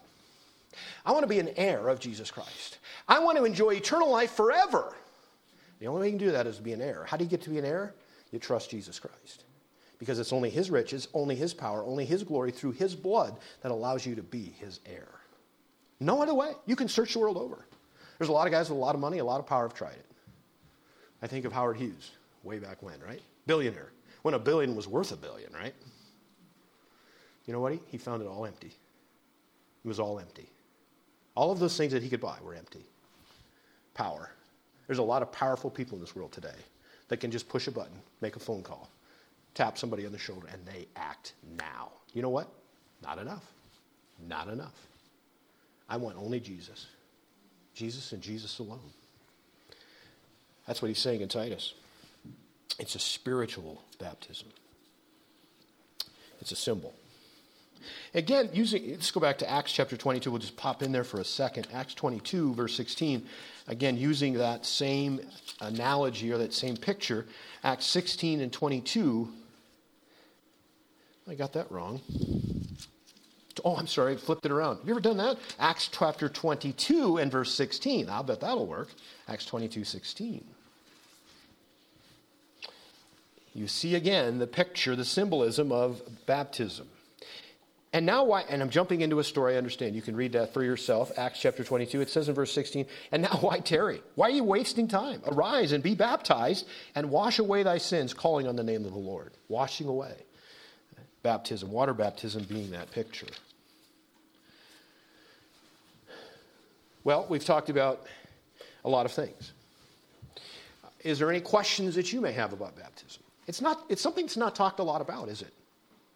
[1.05, 2.78] I want to be an heir of Jesus Christ.
[3.08, 4.95] I want to enjoy eternal life forever.
[5.80, 7.06] The only way you can do that is to be an heir.
[7.06, 7.94] How do you get to be an heir?
[8.32, 9.44] You trust Jesus Christ.
[10.00, 13.72] Because it's only His riches, only His power, only His glory through His blood that
[13.72, 15.08] allows you to be His heir.
[16.00, 16.52] No other way.
[16.66, 17.66] You can search the world over.
[18.18, 19.74] There's a lot of guys with a lot of money, a lot of power have
[19.74, 20.06] tried it.
[21.22, 22.12] I think of Howard Hughes,
[22.44, 23.22] way back when, right?
[23.48, 23.92] Billionaire.
[24.22, 25.74] When a billion was worth a billion, right?
[27.46, 27.72] You know what?
[27.74, 28.74] He, he found it all empty.
[29.84, 30.50] It was all empty.
[31.36, 32.86] All of those things that he could buy were empty.
[33.94, 34.32] Power.
[34.88, 36.56] There's a lot of powerful people in this world today
[37.10, 38.90] that can just push a button, make a phone call,
[39.54, 41.92] tap somebody on the shoulder, and they act now.
[42.14, 42.50] You know what?
[43.04, 43.44] Not enough.
[44.28, 44.76] Not enough.
[45.90, 46.88] I want only Jesus.
[47.74, 48.80] Jesus and Jesus alone.
[50.66, 51.74] That's what he's saying in Titus.
[52.80, 54.50] It's a spiritual baptism,
[56.40, 56.94] it's a symbol.
[58.14, 60.32] Again, using, let's go back to Acts chapter 22.
[60.32, 61.68] We'll just pop in there for a second.
[61.74, 63.26] Acts 22, verse 16.
[63.68, 65.20] Again, using that same
[65.62, 67.26] analogy or that same picture.
[67.64, 69.30] Acts 16 and 22.
[71.30, 72.02] I got that wrong.
[73.66, 74.78] Oh, I'm sorry, I flipped it around.
[74.78, 75.38] Have you ever done that?
[75.60, 78.10] Acts chapter 22 and verse 16.
[78.10, 78.90] I'll bet that'll work.
[79.28, 80.44] Acts 22, 16.
[83.54, 86.88] You see again the picture, the symbolism of baptism.
[87.98, 89.95] And now, why, and I'm jumping into a story, I understand.
[89.95, 91.12] You can read that for yourself.
[91.18, 94.04] Acts chapter 22, it says in verse 16, And now, why tarry?
[94.14, 95.24] Why are you wasting time?
[95.26, 99.00] Arise and be baptized and wash away thy sins, calling on the name of the
[99.00, 99.32] Lord.
[99.50, 100.14] Washing away.
[101.24, 103.26] Baptism, water baptism being that picture.
[107.04, 108.06] Well, we've talked about
[108.86, 109.54] a lot of things.
[111.04, 113.24] Is there any questions that you may have about baptism?
[113.48, 115.52] It's, not, it's something that's not talked a lot about, is it?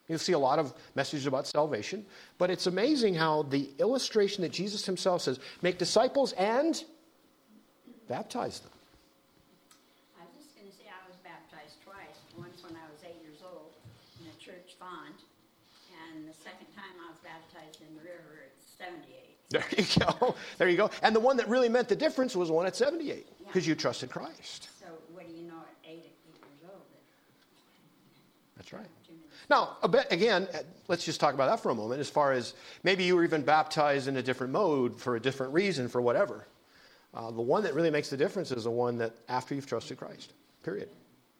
[0.07, 2.05] You'll see a lot of messages about salvation,
[2.37, 6.83] but it's amazing how the illustration that Jesus himself says make disciples and
[8.09, 8.71] baptize them.
[10.19, 12.19] I was just going to say I was baptized twice.
[12.37, 13.71] Once when I was eight years old
[14.19, 15.15] in a church font,
[16.11, 19.31] and the second time I was baptized in the river at 78.
[19.51, 20.35] There you go.
[20.57, 20.89] There you go.
[21.03, 23.75] And the one that really meant the difference was the one at 78 because you
[23.75, 24.69] trusted Christ.
[24.79, 26.81] So what do you know at eight, eight years old?
[28.55, 28.87] That's right.
[29.51, 29.75] Now,
[30.09, 30.47] again,
[30.87, 31.99] let's just talk about that for a moment.
[31.99, 35.53] As far as maybe you were even baptized in a different mode for a different
[35.53, 36.47] reason, for whatever.
[37.13, 39.97] Uh, the one that really makes the difference is the one that after you've trusted
[39.97, 40.31] Christ.
[40.63, 40.87] Period.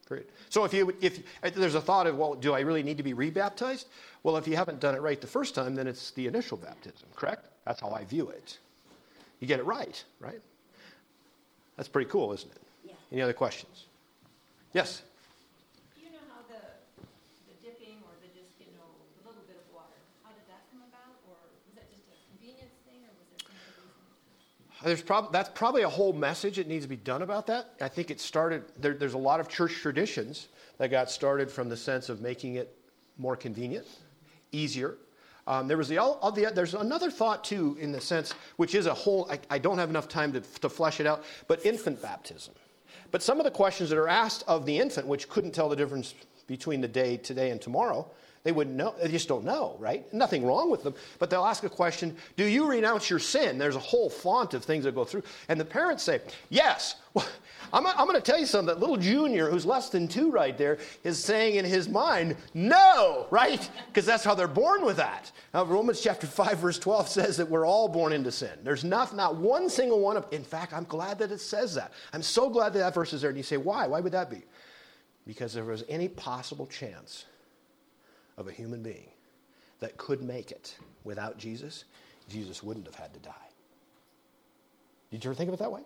[0.10, 0.28] Period.
[0.50, 3.04] So if you if, if there's a thought of well, do I really need to
[3.04, 3.88] be rebaptized?
[4.24, 7.08] Well, if you haven't done it right the first time, then it's the initial baptism.
[7.16, 7.48] Correct?
[7.66, 8.58] That's how I view it.
[9.40, 10.42] You get it right, right?
[11.78, 12.62] That's pretty cool, isn't it?
[12.86, 12.94] Yeah.
[13.14, 13.86] Any other questions?
[14.74, 15.02] Yes.
[15.96, 16.60] Do you know how the,
[17.48, 18.86] the dipping or the just, you know,
[19.16, 19.96] the little bit of water,
[20.28, 21.16] how did that come about?
[21.32, 24.04] Or was that just a convenience thing or was there some other reason?
[24.84, 27.76] There's prob- that's probably a whole message that needs to be done about that.
[27.82, 31.70] I think it started, there, there's a lot of church traditions that got started from
[31.70, 32.76] the sense of making it
[33.18, 33.86] more convenient,
[34.52, 34.96] easier.
[35.48, 38.86] Um, there was the, all, the, there's another thought too, in the sense, which is
[38.86, 42.02] a whole, I, I don't have enough time to, to flesh it out, but infant
[42.02, 42.54] baptism.
[43.12, 45.76] But some of the questions that are asked of the infant, which couldn't tell the
[45.76, 46.16] difference
[46.48, 48.10] between the day today and tomorrow,
[48.44, 48.96] They wouldn't know.
[49.00, 50.12] They just don't know, right?
[50.14, 50.96] Nothing wrong with them.
[51.20, 53.60] But they'll ask a question Do you renounce your sin?
[53.60, 55.24] There's a whole font of things that go through.
[55.48, 56.96] And the parents say, Yes.
[57.14, 57.28] Well,
[57.74, 58.74] I'm, I'm going to tell you something.
[58.74, 63.28] That little junior, who's less than two right there, is saying in his mind, No,
[63.32, 63.70] right?
[63.88, 65.30] Because that's how they're born with that.
[65.54, 68.58] Now, Romans chapter 5, verse 12 says that we're all born into sin.
[68.64, 71.92] There's not, not one single one of In fact, I'm glad that it says that.
[72.14, 73.30] I'm so glad that that verse is there.
[73.30, 73.88] And you say, Why?
[73.88, 74.44] Why would that be?
[75.28, 77.26] Because if there was any possible chance
[78.42, 79.08] of a human being
[79.80, 80.76] that could make it
[81.06, 81.86] without Jesus,
[82.28, 83.32] Jesus wouldn't have had to die.
[85.12, 85.82] Did you ever think of it that way?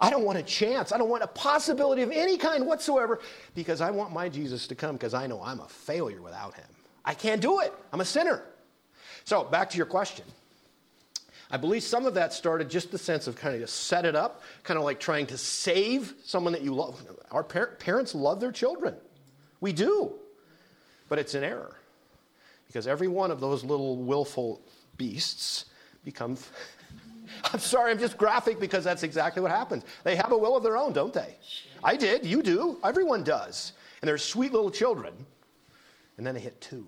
[0.00, 0.92] I don't want a chance.
[0.92, 3.20] I don't want a possibility of any kind whatsoever
[3.54, 6.66] because I want my Jesus to come because I know I'm a failure without him.
[7.04, 7.72] I can't do it.
[7.92, 8.42] I'm a sinner.
[9.24, 10.24] So, back to your question.
[11.50, 14.14] I believe some of that started just the sense of kind of just set it
[14.14, 17.02] up, kind of like trying to save someone that you love.
[17.30, 18.94] Our par- parents love their children.
[19.60, 20.12] We do.
[21.08, 21.77] But it's an error
[22.68, 24.62] because every one of those little willful
[24.96, 25.64] beasts
[26.04, 26.36] become.
[27.52, 29.84] I'm sorry, I'm just graphic because that's exactly what happens.
[30.04, 31.36] They have a will of their own, don't they?
[31.82, 33.72] I did, you do, everyone does.
[34.00, 35.14] And they're sweet little children.
[36.16, 36.86] And then they hit two.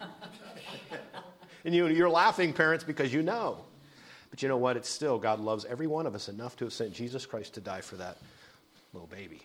[1.64, 3.58] and you, you're laughing, parents, because you know.
[4.30, 4.76] But you know what?
[4.76, 7.60] It's still, God loves every one of us enough to have sent Jesus Christ to
[7.60, 8.16] die for that
[8.92, 9.42] little baby.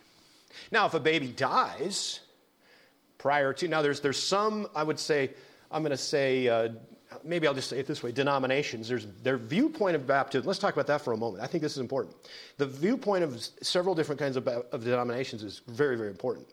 [0.71, 2.21] Now, if a baby dies
[3.27, 5.31] prior to, now there's, there's some, I would say,
[5.69, 6.69] I'm going to say, uh,
[7.25, 10.47] maybe I'll just say it this way denominations, there's their viewpoint of baptism.
[10.47, 11.43] Let's talk about that for a moment.
[11.43, 12.15] I think this is important.
[12.57, 16.47] The viewpoint of several different kinds of, of denominations is very, very important.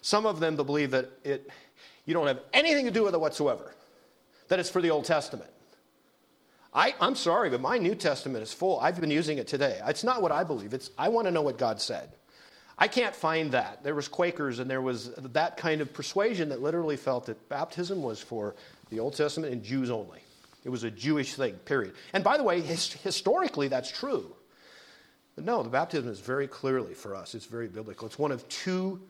[0.00, 1.48] Some of them believe that it,
[2.04, 3.72] you don't have anything to do with it whatsoever,
[4.48, 5.50] that it's for the Old Testament.
[6.74, 8.80] I, I'm sorry, but my New Testament is full.
[8.80, 9.80] I've been using it today.
[9.86, 10.74] It's not what I believe.
[10.74, 12.08] It's I want to know what God said.
[12.78, 13.82] I can't find that.
[13.82, 18.02] There was Quakers and there was that kind of persuasion that literally felt that baptism
[18.02, 18.54] was for
[18.90, 20.20] the Old Testament and Jews only.
[20.64, 21.94] It was a Jewish thing, period.
[22.12, 24.34] And by the way, his, historically, that's true.
[25.36, 28.06] But no, the baptism is very clearly for us, it's very biblical.
[28.06, 29.00] It's one of two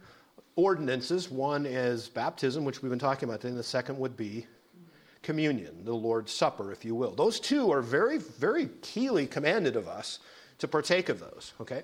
[0.55, 1.31] ordinances.
[1.31, 4.47] One is baptism, which we've been talking about, and the second would be
[5.23, 7.15] communion, the Lord's Supper, if you will.
[7.15, 10.21] Those two are very, very keenly commanded of us
[10.59, 11.83] to partake of those, okay?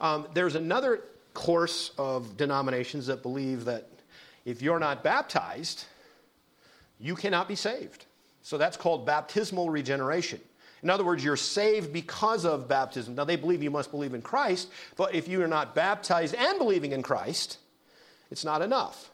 [0.00, 1.00] Um, there's another
[1.34, 3.88] course of denominations that believe that
[4.44, 5.84] if you're not baptized,
[6.98, 8.06] you cannot be saved.
[8.42, 10.40] So that's called baptismal regeneration.
[10.82, 13.14] In other words, you're saved because of baptism.
[13.14, 16.58] Now, they believe you must believe in Christ, but if you are not baptized and
[16.58, 17.58] believing in Christ,
[18.30, 19.10] it's not enough.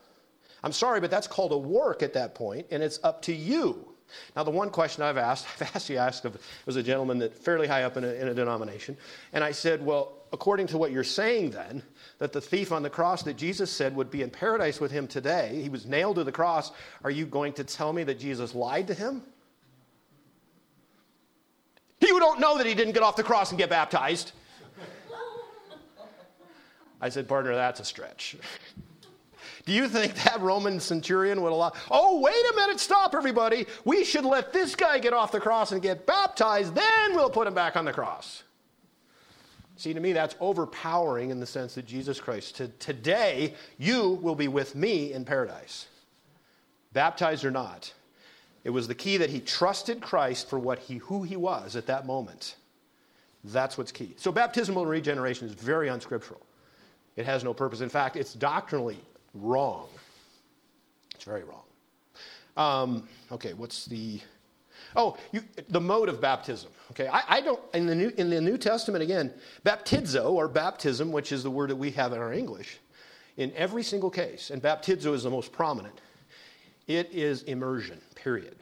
[0.64, 3.86] I'm sorry, but that's called a work at that point, and it's up to you.
[4.34, 7.68] Now, the one question I've asked, I've actually asked of was a gentleman that fairly
[7.68, 8.96] high up in a, in a denomination,
[9.32, 11.82] and I said, Well, according to what you're saying, then,
[12.18, 15.06] that the thief on the cross that Jesus said would be in paradise with him
[15.06, 16.72] today, he was nailed to the cross,
[17.02, 19.22] are you going to tell me that Jesus lied to him?
[22.00, 24.32] You don't know that he didn't get off the cross and get baptized.
[27.00, 28.36] I said, partner, that's a stretch.
[29.66, 31.72] Do you think that Roman centurion would allow?
[31.90, 33.66] Oh, wait a minute, stop, everybody.
[33.84, 37.46] We should let this guy get off the cross and get baptized, then we'll put
[37.46, 38.42] him back on the cross.
[39.80, 44.34] See, to me, that's overpowering in the sense that Jesus Christ, to, today, you will
[44.34, 45.86] be with me in paradise.
[46.92, 47.90] Baptized or not.
[48.62, 51.86] It was the key that he trusted Christ for what he, who he was at
[51.86, 52.56] that moment.
[53.42, 54.12] That's what's key.
[54.18, 56.42] So, baptismal regeneration is very unscriptural.
[57.16, 57.80] It has no purpose.
[57.80, 58.98] In fact, it's doctrinally
[59.32, 59.88] wrong.
[61.14, 61.64] It's very wrong.
[62.58, 64.20] Um, okay, what's the
[64.96, 66.70] Oh, you, the mode of baptism.
[66.90, 69.32] Okay, I, I, don't, in the, New, in the New Testament, again,
[69.64, 72.78] baptizo or baptism, which is the word that we have in our English,
[73.36, 76.00] in every single case, and baptizo is the most prominent,
[76.88, 78.56] it is immersion, period.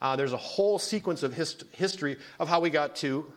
[0.00, 3.30] Uh, there's a whole sequence of hist- history of how we got to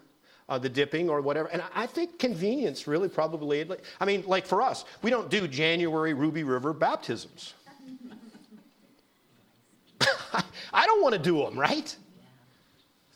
[0.47, 1.47] uh, the dipping or whatever.
[1.49, 3.65] And I think convenience really probably,
[3.99, 7.53] I mean, like for us, we don't do January Ruby River baptisms.
[10.73, 11.95] I don't want to do them, right?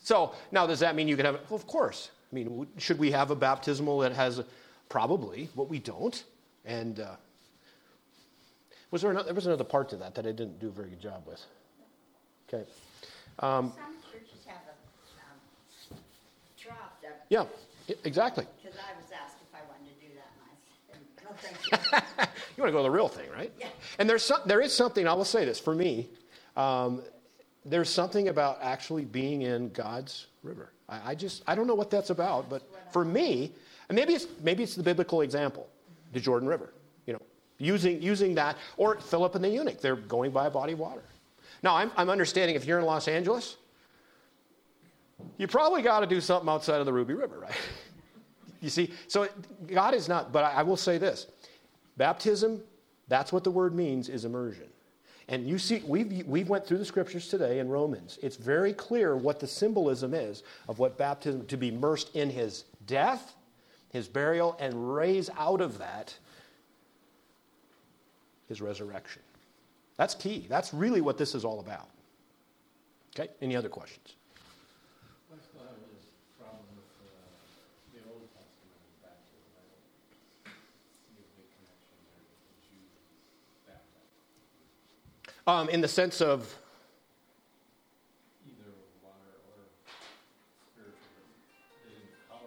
[0.04, 1.40] So now, does that mean you can have?
[1.48, 2.10] Well, of course.
[2.30, 4.42] I mean, should we have a baptismal that has?
[4.90, 6.22] Probably, but we don't.
[6.66, 7.16] And uh,
[8.90, 9.24] was there another?
[9.24, 11.42] There was another part to that that I didn't do a very good job with.
[12.46, 12.68] Okay.
[13.38, 15.98] Um, Some churches have a um,
[16.58, 17.24] trough that.
[17.30, 17.44] Yeah,
[18.04, 18.46] exactly.
[18.62, 20.30] Because I was asked if I wanted to do that,
[20.92, 22.28] and I said, no, thank you.
[22.56, 23.52] you want to go to the real thing, right?
[23.58, 23.68] Yeah.
[23.98, 25.08] And there's some, there is something.
[25.08, 26.10] I will say this for me.
[26.58, 27.02] Um,
[27.64, 30.70] there's something about actually being in God's river.
[30.88, 32.62] I, I, just I don't know what that's about, but
[32.92, 33.52] for me,
[33.90, 35.68] maybe it's maybe it's the biblical example,
[36.12, 36.72] the Jordan River.
[37.06, 37.22] You know,
[37.58, 41.02] using, using that, or Philip and the eunuch, they're going by a body of water.
[41.62, 43.56] Now, I'm, I'm understanding if you're in Los Angeles,
[45.38, 47.52] you probably got to do something outside of the Ruby River, right?
[48.60, 49.28] you see, so
[49.66, 51.26] God is not, but I, I will say this
[51.96, 52.60] baptism,
[53.08, 54.68] that's what the word means, is immersion.
[55.28, 58.18] And you see, we've, we went through the scriptures today in Romans.
[58.22, 62.64] It's very clear what the symbolism is of what baptism, to be immersed in his
[62.86, 63.34] death,
[63.90, 66.14] his burial, and raise out of that
[68.48, 69.22] his resurrection.
[69.96, 70.46] That's key.
[70.48, 71.88] That's really what this is all about.
[73.18, 74.16] Okay, any other questions?
[75.32, 76.04] I still have this
[76.36, 77.14] problem with uh,
[77.94, 79.54] the Old Testament and baptism.
[79.54, 79.86] I don't
[81.06, 82.90] see a big connection there with the Jews
[83.70, 84.18] baptized,
[85.46, 86.54] Um, in the sense of,
[88.46, 89.14] either with water
[89.46, 89.64] or
[90.72, 90.96] spiritual.
[91.84, 92.40] They didn't call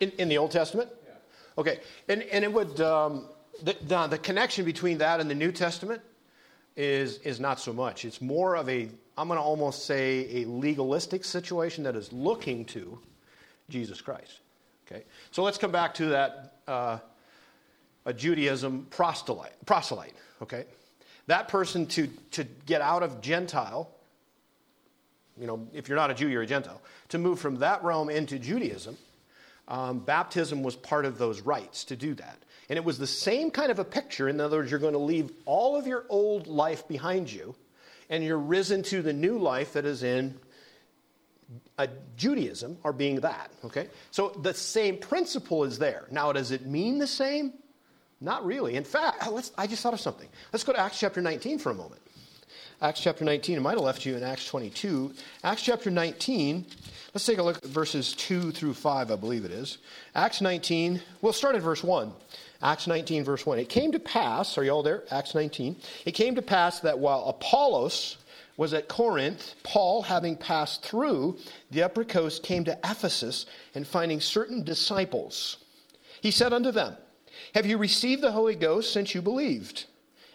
[0.00, 0.04] it.
[0.04, 0.90] In, in the Old Testament?
[1.06, 1.14] yeah.
[1.56, 3.28] Okay, and, and it would, um,
[3.62, 6.02] the, the, the connection between that and the New Testament
[6.76, 8.04] is, is not so much.
[8.04, 12.66] It's more of a, I'm going to almost say, a legalistic situation that is looking
[12.66, 12.98] to
[13.70, 14.40] Jesus Christ.
[14.86, 16.98] Okay, so let's come back to that uh,
[18.04, 20.14] a Judaism proselyte, proselyte.
[20.42, 20.66] Okay,
[21.26, 23.90] that person to, to get out of Gentile,
[25.38, 28.08] you know, if you're not a Jew, you're a Gentile, to move from that realm
[28.10, 28.96] into Judaism,
[29.68, 32.38] um, baptism was part of those rites to do that.
[32.68, 34.28] And it was the same kind of a picture.
[34.28, 37.54] In other words, you're going to leave all of your old life behind you,
[38.08, 40.38] and you're risen to the new life that is in
[41.78, 43.50] a Judaism, or being that.
[43.64, 43.88] Okay?
[44.10, 46.06] So the same principle is there.
[46.10, 47.52] Now, does it mean the same?
[48.20, 48.76] Not really.
[48.76, 50.28] In fact, oh, let's, I just thought of something.
[50.52, 52.00] Let's go to Acts chapter 19 for a moment.
[52.80, 53.56] Acts chapter 19.
[53.56, 55.12] I might have left you in Acts 22.
[55.44, 56.66] Acts chapter 19.
[57.14, 59.78] Let's take a look at verses 2 through 5, I believe it is.
[60.14, 61.00] Acts 19.
[61.22, 62.12] We'll start at verse 1.
[62.62, 63.58] Acts 19, verse 1.
[63.58, 65.04] It came to pass, are you all there?
[65.10, 65.76] Acts 19.
[66.04, 68.18] It came to pass that while Apollos
[68.56, 71.38] was at Corinth, Paul, having passed through
[71.70, 75.58] the upper coast, came to Ephesus, and finding certain disciples,
[76.22, 76.96] he said unto them,
[77.54, 79.86] Have you received the Holy Ghost since you believed?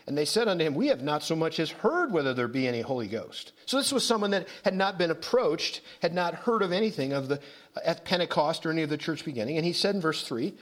[0.07, 2.67] And they said unto him, We have not so much as heard whether there be
[2.67, 3.53] any Holy Ghost.
[3.65, 7.27] So this was someone that had not been approached, had not heard of anything of
[7.27, 7.39] the
[7.85, 9.57] at Pentecost or any of the church beginning.
[9.57, 10.53] And he said in verse 3,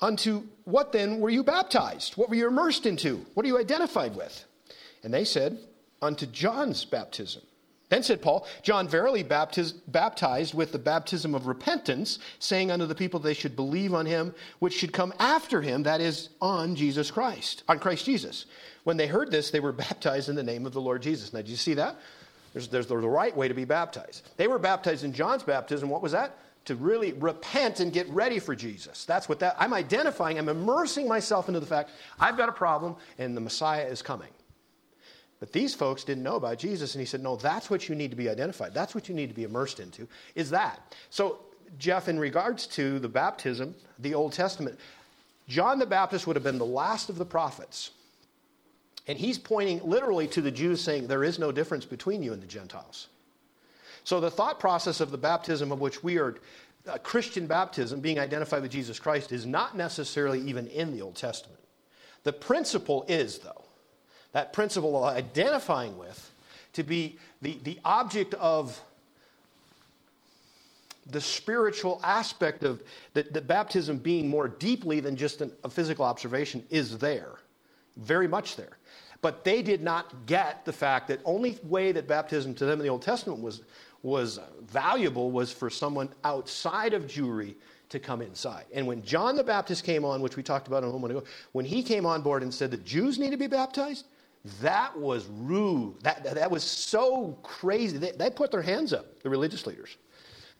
[0.00, 2.16] Unto what then were you baptized?
[2.16, 3.24] What were you immersed into?
[3.34, 4.44] What are you identified with?
[5.02, 5.58] And they said,
[6.02, 7.42] Unto John's baptism.
[7.88, 12.96] Then said Paul, John verily baptiz- baptized with the baptism of repentance, saying unto the
[12.96, 17.12] people they should believe on him which should come after him, that is, on Jesus
[17.12, 18.46] Christ, on Christ Jesus.
[18.82, 21.32] When they heard this, they were baptized in the name of the Lord Jesus.
[21.32, 21.96] Now, do you see that?
[22.52, 24.30] There's, there's the right way to be baptized.
[24.36, 25.88] They were baptized in John's baptism.
[25.88, 26.38] What was that?
[26.64, 29.04] To really repent and get ready for Jesus.
[29.04, 32.96] That's what that, I'm identifying, I'm immersing myself into the fact I've got a problem
[33.18, 34.30] and the Messiah is coming.
[35.38, 38.10] But these folks didn't know about Jesus, and he said, No, that's what you need
[38.10, 38.72] to be identified.
[38.72, 40.94] That's what you need to be immersed into, is that.
[41.10, 41.40] So,
[41.78, 44.78] Jeff, in regards to the baptism, the Old Testament,
[45.48, 47.90] John the Baptist would have been the last of the prophets.
[49.08, 52.42] And he's pointing literally to the Jews, saying, There is no difference between you and
[52.42, 53.08] the Gentiles.
[54.04, 56.36] So, the thought process of the baptism of which we are
[56.88, 61.16] uh, Christian baptism, being identified with Jesus Christ, is not necessarily even in the Old
[61.16, 61.60] Testament.
[62.22, 63.65] The principle is, though,
[64.32, 66.30] that principle of identifying with
[66.74, 68.80] to be the, the object of
[71.10, 72.82] the spiritual aspect of
[73.14, 77.36] the, the baptism being more deeply than just an, a physical observation is there,
[77.96, 78.76] very much there.
[79.22, 82.84] But they did not get the fact that only way that baptism to them in
[82.84, 83.62] the Old Testament was,
[84.02, 87.54] was valuable was for someone outside of Jewry
[87.88, 88.64] to come inside.
[88.74, 91.64] And when John the Baptist came on, which we talked about a moment ago, when
[91.64, 94.06] he came on board and said that Jews need to be baptized,
[94.60, 95.94] that was rude.
[96.02, 97.98] That, that was so crazy.
[97.98, 99.96] They, they put their hands up, the religious leaders.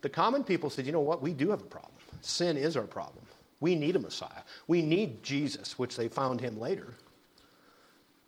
[0.02, 1.22] The common people said, you know what?
[1.22, 1.92] We do have a problem.
[2.20, 3.24] Sin is our problem.
[3.60, 4.42] We need a Messiah.
[4.66, 6.94] We need Jesus, which they found him later.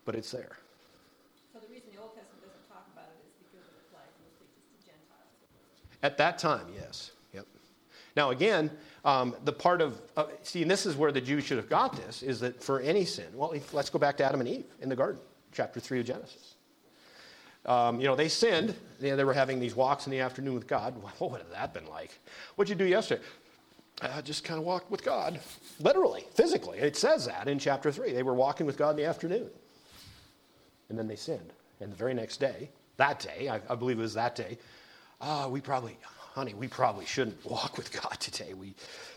[0.05, 0.57] But it's there.
[1.53, 4.47] So the reason the Old Testament doesn't talk about it is because it applies mostly
[4.55, 6.03] just to Gentiles.
[6.03, 7.11] At that time, yes.
[7.35, 7.47] Yep.
[8.17, 8.71] Now, again,
[9.05, 11.95] um, the part of, uh, see, and this is where the Jews should have got
[11.95, 14.65] this, is that for any sin, well, if, let's go back to Adam and Eve
[14.81, 15.21] in the garden,
[15.53, 16.55] chapter 3 of Genesis.
[17.66, 18.74] Um, you know, they sinned.
[19.01, 20.94] You know, they were having these walks in the afternoon with God.
[21.18, 22.18] What would have that been like?
[22.57, 23.22] What'd you do yesterday?
[24.01, 25.40] I just kind of walked with God.
[25.80, 26.78] Literally, physically.
[26.78, 28.12] It says that in chapter 3.
[28.12, 29.49] They were walking with God in the afternoon.
[30.88, 31.53] And then they sinned.
[31.80, 34.59] And the very next day, that day, I, I believe it was that day,
[35.20, 35.99] ah, we probably,
[36.34, 38.55] honey, we probably shouldn't walk with God today.
[38.55, 38.74] We,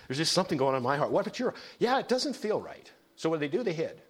[0.07, 1.11] there's just something going on in my heart.
[1.11, 1.53] What about your?
[1.79, 2.91] Yeah, it doesn't feel right.
[3.15, 3.63] So what did they do?
[3.63, 4.01] They hid.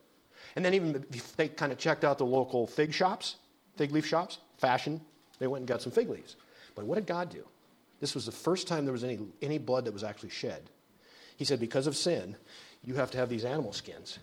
[0.56, 1.06] And then even
[1.38, 3.36] they kind of checked out the local fig shops,
[3.78, 5.02] fig leaf shops, fashion,
[5.40, 6.36] they went and got some fig leaves.
[6.76, 7.46] But what did God do?
[8.00, 10.62] This was the first time there was any, any blood that was actually shed.
[11.38, 12.36] He said, because of sin,
[12.84, 14.20] you have to have these animal skins.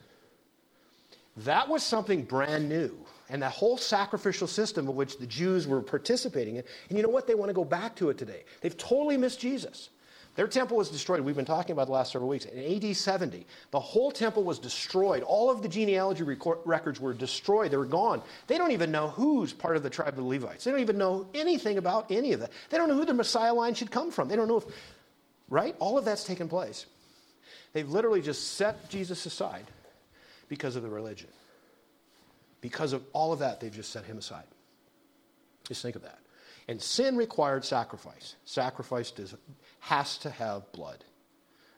[1.38, 2.96] That was something brand new.
[3.30, 6.64] And that whole sacrificial system of which the Jews were participating in.
[6.88, 7.26] And you know what?
[7.26, 8.44] They want to go back to it today.
[8.60, 9.90] They've totally missed Jesus.
[10.38, 11.20] Their temple was destroyed.
[11.22, 12.44] We've been talking about the last several weeks.
[12.44, 15.24] In AD 70, the whole temple was destroyed.
[15.24, 17.72] All of the genealogy record- records were destroyed.
[17.72, 18.22] They were gone.
[18.46, 20.62] They don't even know who's part of the tribe of the Levites.
[20.62, 22.52] They don't even know anything about any of that.
[22.70, 24.28] They don't know who the Messiah line should come from.
[24.28, 24.64] They don't know if,
[25.48, 25.74] right?
[25.80, 26.86] All of that's taken place.
[27.72, 29.66] They've literally just set Jesus aside
[30.46, 31.30] because of the religion.
[32.60, 34.46] Because of all of that, they've just set him aside.
[35.66, 36.20] Just think of that.
[36.68, 38.36] And sin required sacrifice.
[38.44, 39.10] Sacrifice
[39.88, 41.02] has to have blood.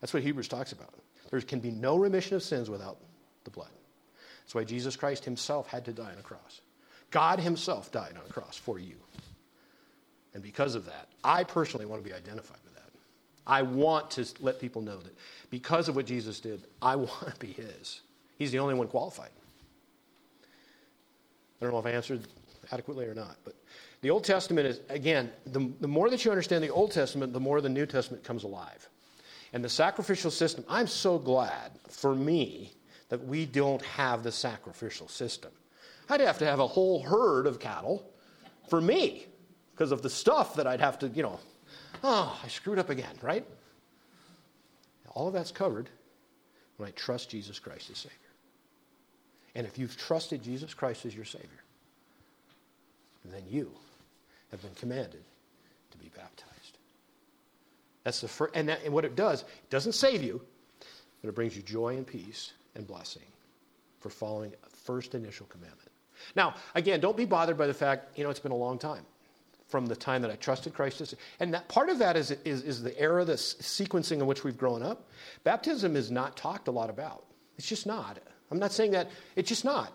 [0.00, 0.92] That's what Hebrews talks about.
[1.30, 2.98] There can be no remission of sins without
[3.44, 3.70] the blood.
[4.42, 6.60] That's why Jesus Christ himself had to die on a cross.
[7.12, 8.96] God himself died on a cross for you.
[10.34, 12.90] And because of that, I personally want to be identified with that.
[13.46, 15.16] I want to let people know that
[15.48, 18.00] because of what Jesus did, I want to be his.
[18.38, 19.30] He's the only one qualified.
[21.60, 22.26] I don't know if I answered
[22.72, 23.54] adequately or not, but
[24.02, 27.40] the Old Testament is, again, the, the more that you understand the Old Testament, the
[27.40, 28.88] more the New Testament comes alive.
[29.52, 32.72] And the sacrificial system, I'm so glad for me
[33.08, 35.50] that we don't have the sacrificial system.
[36.08, 38.10] I'd have to have a whole herd of cattle
[38.68, 39.26] for me
[39.72, 41.38] because of the stuff that I'd have to, you know,
[42.02, 43.44] oh, I screwed up again, right?
[45.14, 45.90] All of that's covered
[46.76, 48.16] when I trust Jesus Christ as Savior.
[49.54, 51.48] And if you've trusted Jesus Christ as your Savior,
[53.24, 53.72] then you
[54.50, 55.22] have been commanded
[55.90, 56.78] to be baptized.
[58.04, 60.40] That's the first, and, that, and what it does, it doesn't save you,
[61.22, 63.22] but it brings you joy and peace and blessing
[63.98, 64.52] for following
[64.84, 65.90] first initial commandment.
[66.34, 69.04] Now, again, don't be bothered by the fact, you know, it's been a long time
[69.68, 71.14] from the time that I trusted Christ.
[71.38, 74.58] And that part of that is, is, is the era, the sequencing in which we've
[74.58, 75.08] grown up.
[75.44, 77.24] Baptism is not talked a lot about.
[77.56, 78.18] It's just not.
[78.50, 79.92] I'm not saying that, it's just not.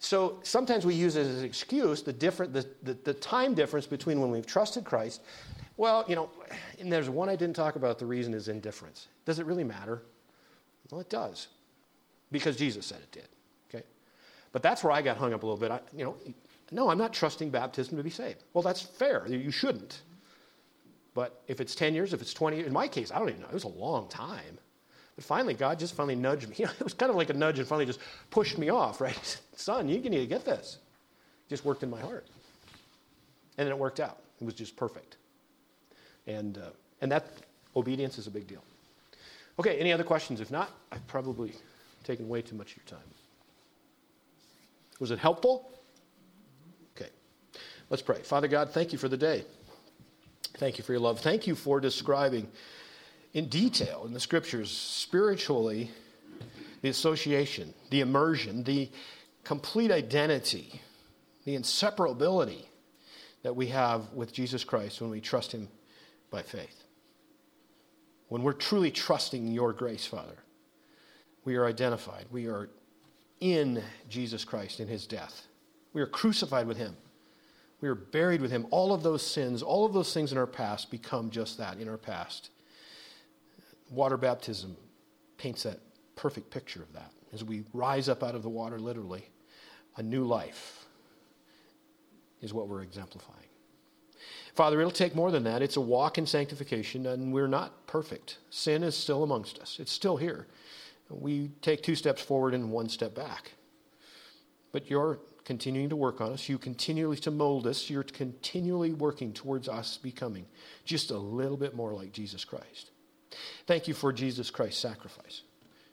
[0.00, 3.86] So sometimes we use it as an excuse the, different, the, the, the, time difference
[3.86, 5.20] between when we've trusted Christ.
[5.76, 6.30] Well, you know,
[6.80, 7.98] and there's one I didn't talk about.
[7.98, 9.08] The reason is indifference.
[9.26, 10.02] Does it really matter?
[10.90, 11.48] Well, it does,
[12.32, 13.28] because Jesus said it did.
[13.68, 13.84] Okay,
[14.52, 15.70] but that's where I got hung up a little bit.
[15.70, 16.16] I, you know,
[16.72, 18.42] no, I'm not trusting baptism to be saved.
[18.54, 19.26] Well, that's fair.
[19.28, 20.00] You shouldn't.
[21.12, 23.42] But if it's 10 years, if it's 20 years, in my case, I don't even
[23.42, 23.48] know.
[23.48, 24.58] It was a long time.
[25.20, 26.56] Finally, God just finally nudged me.
[26.58, 28.00] You know, it was kind of like a nudge and finally just
[28.30, 29.40] pushed me off, right?
[29.56, 30.78] Son, you need to get this.
[31.46, 32.26] It just worked in my heart.
[33.58, 34.18] And then it worked out.
[34.40, 35.16] It was just perfect.
[36.26, 37.26] And, uh, and that
[37.76, 38.62] obedience is a big deal.
[39.58, 40.40] Okay, any other questions?
[40.40, 41.52] If not, I've probably
[42.04, 43.08] taken way too much of your time.
[45.00, 45.70] Was it helpful?
[46.96, 47.10] Okay,
[47.90, 48.20] let's pray.
[48.22, 49.44] Father God, thank you for the day.
[50.54, 51.20] Thank you for your love.
[51.20, 52.46] Thank you for describing
[53.32, 55.90] in detail in the scriptures spiritually
[56.82, 58.90] the association, the immersion, the
[59.44, 60.80] complete identity,
[61.44, 62.64] the inseparability
[63.42, 65.68] that we have with Jesus Christ when we trust Him
[66.30, 66.84] by faith.
[68.28, 70.36] When we're truly trusting your grace, Father,
[71.44, 72.26] we are identified.
[72.30, 72.70] We are
[73.40, 75.46] in Jesus Christ in His death.
[75.92, 76.96] We are crucified with Him.
[77.80, 78.66] We are buried with Him.
[78.70, 81.88] All of those sins, all of those things in our past become just that in
[81.88, 82.50] our past
[83.90, 84.76] water baptism
[85.36, 85.78] paints that
[86.16, 87.12] perfect picture of that.
[87.32, 89.28] As we rise up out of the water, literally,
[89.96, 90.86] a new life
[92.40, 93.36] is what we're exemplifying.
[94.54, 95.62] Father, it'll take more than that.
[95.62, 98.38] It's a walk in sanctification, and we're not perfect.
[98.50, 100.46] Sin is still amongst us, it's still here.
[101.08, 103.52] We take two steps forward and one step back.
[104.72, 106.48] But you're continuing to work on us.
[106.48, 107.90] You continually to mold us.
[107.90, 110.46] You're continually working towards us becoming
[110.84, 112.92] just a little bit more like Jesus Christ.
[113.70, 115.42] Thank you for Jesus Christ's sacrifice.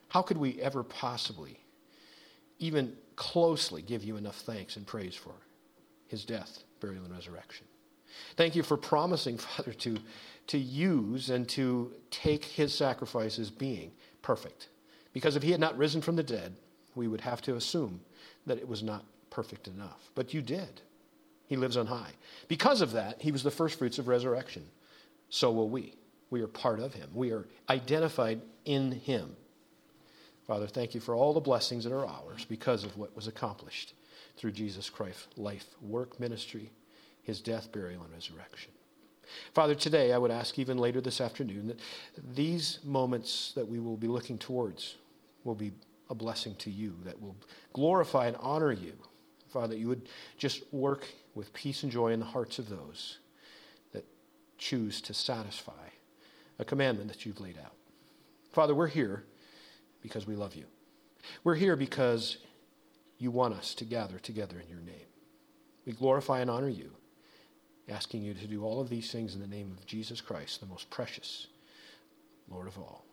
[0.08, 1.60] How could we ever possibly,
[2.58, 5.30] even closely, give you enough thanks and praise for
[6.08, 7.68] his death, burial, and resurrection?
[8.34, 9.96] Thank you for promising, Father, to,
[10.48, 13.92] to use and to take his sacrifice as being
[14.22, 14.70] perfect.
[15.12, 16.56] Because if he had not risen from the dead,
[16.96, 18.00] we would have to assume
[18.44, 20.10] that it was not perfect enough.
[20.16, 20.80] But you did.
[21.46, 22.10] He lives on high.
[22.48, 24.66] Because of that, he was the first fruits of resurrection.
[25.28, 25.94] So will we.
[26.30, 27.08] We are part of Him.
[27.14, 29.36] We are identified in Him.
[30.46, 33.94] Father, thank you for all the blessings that are ours because of what was accomplished
[34.36, 36.70] through Jesus Christ's life, work, ministry,
[37.22, 38.72] His death, burial, and resurrection.
[39.54, 41.80] Father, today I would ask, even later this afternoon, that
[42.34, 44.96] these moments that we will be looking towards
[45.44, 45.72] will be
[46.08, 47.36] a blessing to you, that will
[47.74, 48.94] glorify and honor you.
[49.48, 53.18] Father, that you would just work with peace and joy in the hearts of those
[53.92, 54.04] that
[54.56, 55.87] choose to satisfy
[56.58, 57.72] a commandment that you've laid out.
[58.52, 59.24] Father, we're here
[60.02, 60.64] because we love you.
[61.44, 62.38] We're here because
[63.18, 65.06] you want us to gather together in your name.
[65.86, 66.90] We glorify and honor you,
[67.88, 70.66] asking you to do all of these things in the name of Jesus Christ, the
[70.66, 71.46] most precious
[72.48, 73.04] Lord of all.